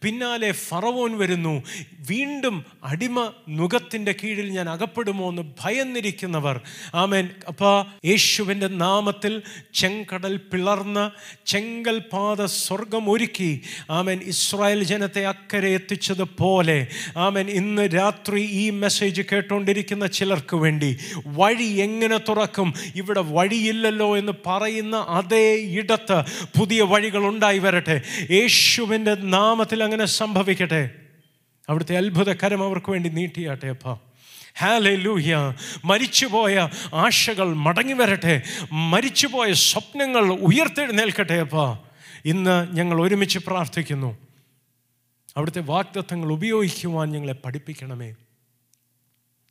പിന്നാലെ 0.01 0.51
ഫറവോൻ 0.51 1.17
വരുന്നു. 1.17 1.63
വീണ്ടും 2.09 2.65
അടിമ 2.83 3.33
നുഖത്തിന്റെ 3.49 4.15
കീഴിൽ 4.23 4.49
ഞാൻ 4.49 4.69
അകപ്പെടുമോ 4.69 5.29
എന്ന് 5.29 5.41
ഭയന്നിരിക്കുന്നവർ. 5.41 6.61
ആമേൻ. 6.95 7.29
അപ്പോൾ 7.47 7.85
യേശുവിന്റെ 8.05 8.67
നാമത്തിൽ 8.67 9.41
ചെങ്കടൽ 9.73 10.37
പിളർന്ന് 10.37 11.11
ചെങ്കൽ 11.45 12.01
പാത 12.13 12.45
സ്വർഗം 12.45 13.09
ഒരുക്കി. 13.09 13.61
ആമേൻ. 13.89 14.19
ഇസ്രായേൽ 14.23 14.83
ജനത്തെ 14.83 15.25
അക്കരെ 15.25 15.69
എത്തിച്ചതുപോലെ. 15.69 16.87
ആമേൻ. 17.17 17.49
ഇന്ന് 17.49 17.89
രാത്രി 17.95 18.41
ഈ 18.41 18.69
മെസ്സേജ് 18.69 19.21
കേട്ടുകൊണ്ടിരിക്കുന്ന 19.31 20.07
ചിലർക്ക് 20.07 20.55
വേണ്ടി 20.55 20.97
വഴി 21.27 21.63
എങ്ങനെ 21.63 22.17
തുറക്കും? 22.17 22.73
ഇവിടെ 22.95 23.21
വഴിയില്ലല്ലോ 23.21 24.17
എന്ന് 24.17 24.31
പറയുന്ന 24.45 25.05
അതേ 25.09 25.55
ഇടത്ത് 25.55 26.23
പുതിയ 26.59 26.80
വഴികൾ 26.81 27.27
ഉണ്ടായി 27.27 27.59
വരട്ടെ. 27.59 28.01
യേശുവിന്റെ 28.31 29.15
നാമത്തിൽ 29.15 29.83
അങ്ങനെ 29.83 30.05
സംഭവിക്കട്ടെ. 30.05 30.89
അവിടുത്തെ 31.69 31.97
അത്ഭുതകരം 31.97 32.63
അവർക്ക് 32.63 32.91
വേണ്ടി 32.91 33.09
നീട്ടിയാട്ടെ 33.09 33.67
അപ്പ. 33.67 33.93
ഹാലേ 34.59 34.95
ലൂഹ്യ 34.95 35.53
മരിച്ചുപോയ 35.85 36.69
ആശകൾ 36.93 37.53
മടങ്ങി 37.53 37.93
വരട്ടെ. 37.93 38.41
മരിച്ചുപോയ 38.71 39.53
സ്വപ്നങ്ങൾ 39.53 40.33
ഉയർത്തെഴുന്നേൽക്കട്ടെ 40.33 41.33
അപ്പ. 41.33 41.73
ഇന്ന് 42.25 42.75
ഞങ്ങൾ 42.75 43.01
ഒരുമിച്ച് 43.01 43.39
പ്രാർത്ഥിക്കുന്നു. 43.39 44.17
അവിടുത്തെ 45.37 45.59
വാക്തത്വങ്ങൾ 45.59 46.31
ഉപയോഗിക്കുവാൻ 46.31 47.11
ഞങ്ങളെ 47.11 47.33
പഠിപ്പിക്കണമേ. 47.33 48.15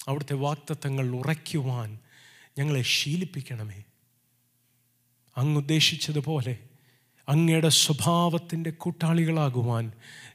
അവിടുത്തെ 0.08 0.34
വാക്തത്വങ്ങൾ 0.34 1.08
ഉറയ്ക്കുവാൻ 1.08 1.98
ഞങ്ങളെ 2.58 2.82
ശീലിപ്പിക്കണമേ. 2.82 3.82
അങ്ങ് 5.36 5.56
ഉദ്ദേശിച്ചതുപോലെ 5.56 6.58
അങ്ങയുടെ 7.30 7.68
സ്വഭാവത്തിന്റെ 7.68 8.70
കൂട്ടാളികളാകുവാൻ 8.70 9.92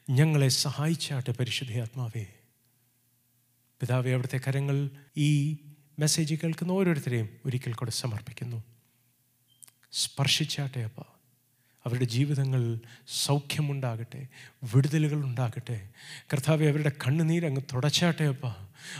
ഞങ്ങളെ 0.10 0.48
സഹായിച്ചാട്ടെ 0.48 1.32
പരിശുദ്ധയാത്മാവേ 1.32 2.26
പിതാവെ 3.80 4.12
അവിടുത്തെ 4.12 4.40
കരങ്ങൾ 4.48 4.90
ഈ 5.18 5.58
മെസ്സേജ് 6.00 6.36
കേൾക്കുന്ന 6.36 6.72
ഓരോരുത്തരെയും 6.72 7.30
ഒരിക്കൽ 7.46 7.74
കൂടെ 7.74 7.92
സമർപ്പിക്കുന്നു. 7.92 8.64
സ്പർശിച്ചാട്ടെ 9.92 10.80
അപ്പ. 10.80 11.15
അവരുടെ 11.86 12.06
ജീവിതങ്ങളിൽ 12.06 12.80
സൗഖ്യമുണ്ടാകട്ടെ 13.08 14.28
വിടുതലുകൾ 14.76 15.16
ഉണ്ടാകട്ടെ. 15.16 15.82
കർത്താവെ 16.34 16.66
അവരുടെ 16.66 16.92
കണ്ണുനീരങ്ങ് 17.08 17.62
തുടച്ചാട്ടെ 17.62 18.24
അപ്പ. 18.24 18.46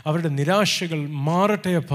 അവരുടെ 0.06 0.28
നിരാശകൾ 0.28 1.08
മാറട്ടെ 1.08 1.70
അപ്പ. 1.70 1.94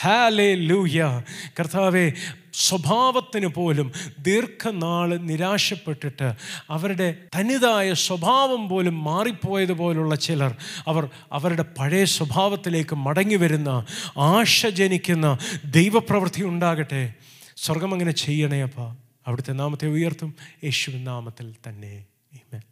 ഹാലേ 0.00 0.54
ലൂയ 0.54 1.22
കർത്താവെ 1.58 2.12
സ്വഭാവത്തിന് 2.52 3.46
പോലും 3.46 3.92
ദീർഘനാൾ 4.18 5.16
നിരാശപ്പെട്ടിട്ട് 5.16 6.34
അവരുടെ 6.70 7.16
തനിതായ 7.38 7.94
സ്വഭാവം 7.94 8.68
പോലും 8.68 9.04
മാറിപ്പോയതുപോലുള്ള 9.04 10.14
ചിലർ 10.14 10.56
അവർ 10.88 11.10
അവരുടെ 11.32 11.64
പഴയ 11.78 12.04
സ്വഭാവത്തിലേക്ക് 12.04 12.96
മടങ്ങി 12.96 13.34
വരുന്ന 13.34 13.86
ആശ 14.18 14.66
ജനിക്കുന്ന 14.66 15.38
ദൈവപ്രവൃത്തി 15.64 16.42
ഉണ്ടാകട്ടെ. 16.42 17.14
സ്വർഗം 17.56 17.92
അങ്ങനെ 17.92 18.12
ചെയ്യണേ 18.12 18.62
അപ്പ. 18.62 19.05
അവിടുത്തെ 19.26 19.52
നാമത്തെ 19.52 19.86
ഉയർത്തും 19.88 20.34
യേശുവിൻ 20.64 21.04
നാമത്തിൽ 21.04 21.54
തന്നെ 21.68 21.94
Amen. 22.32 22.62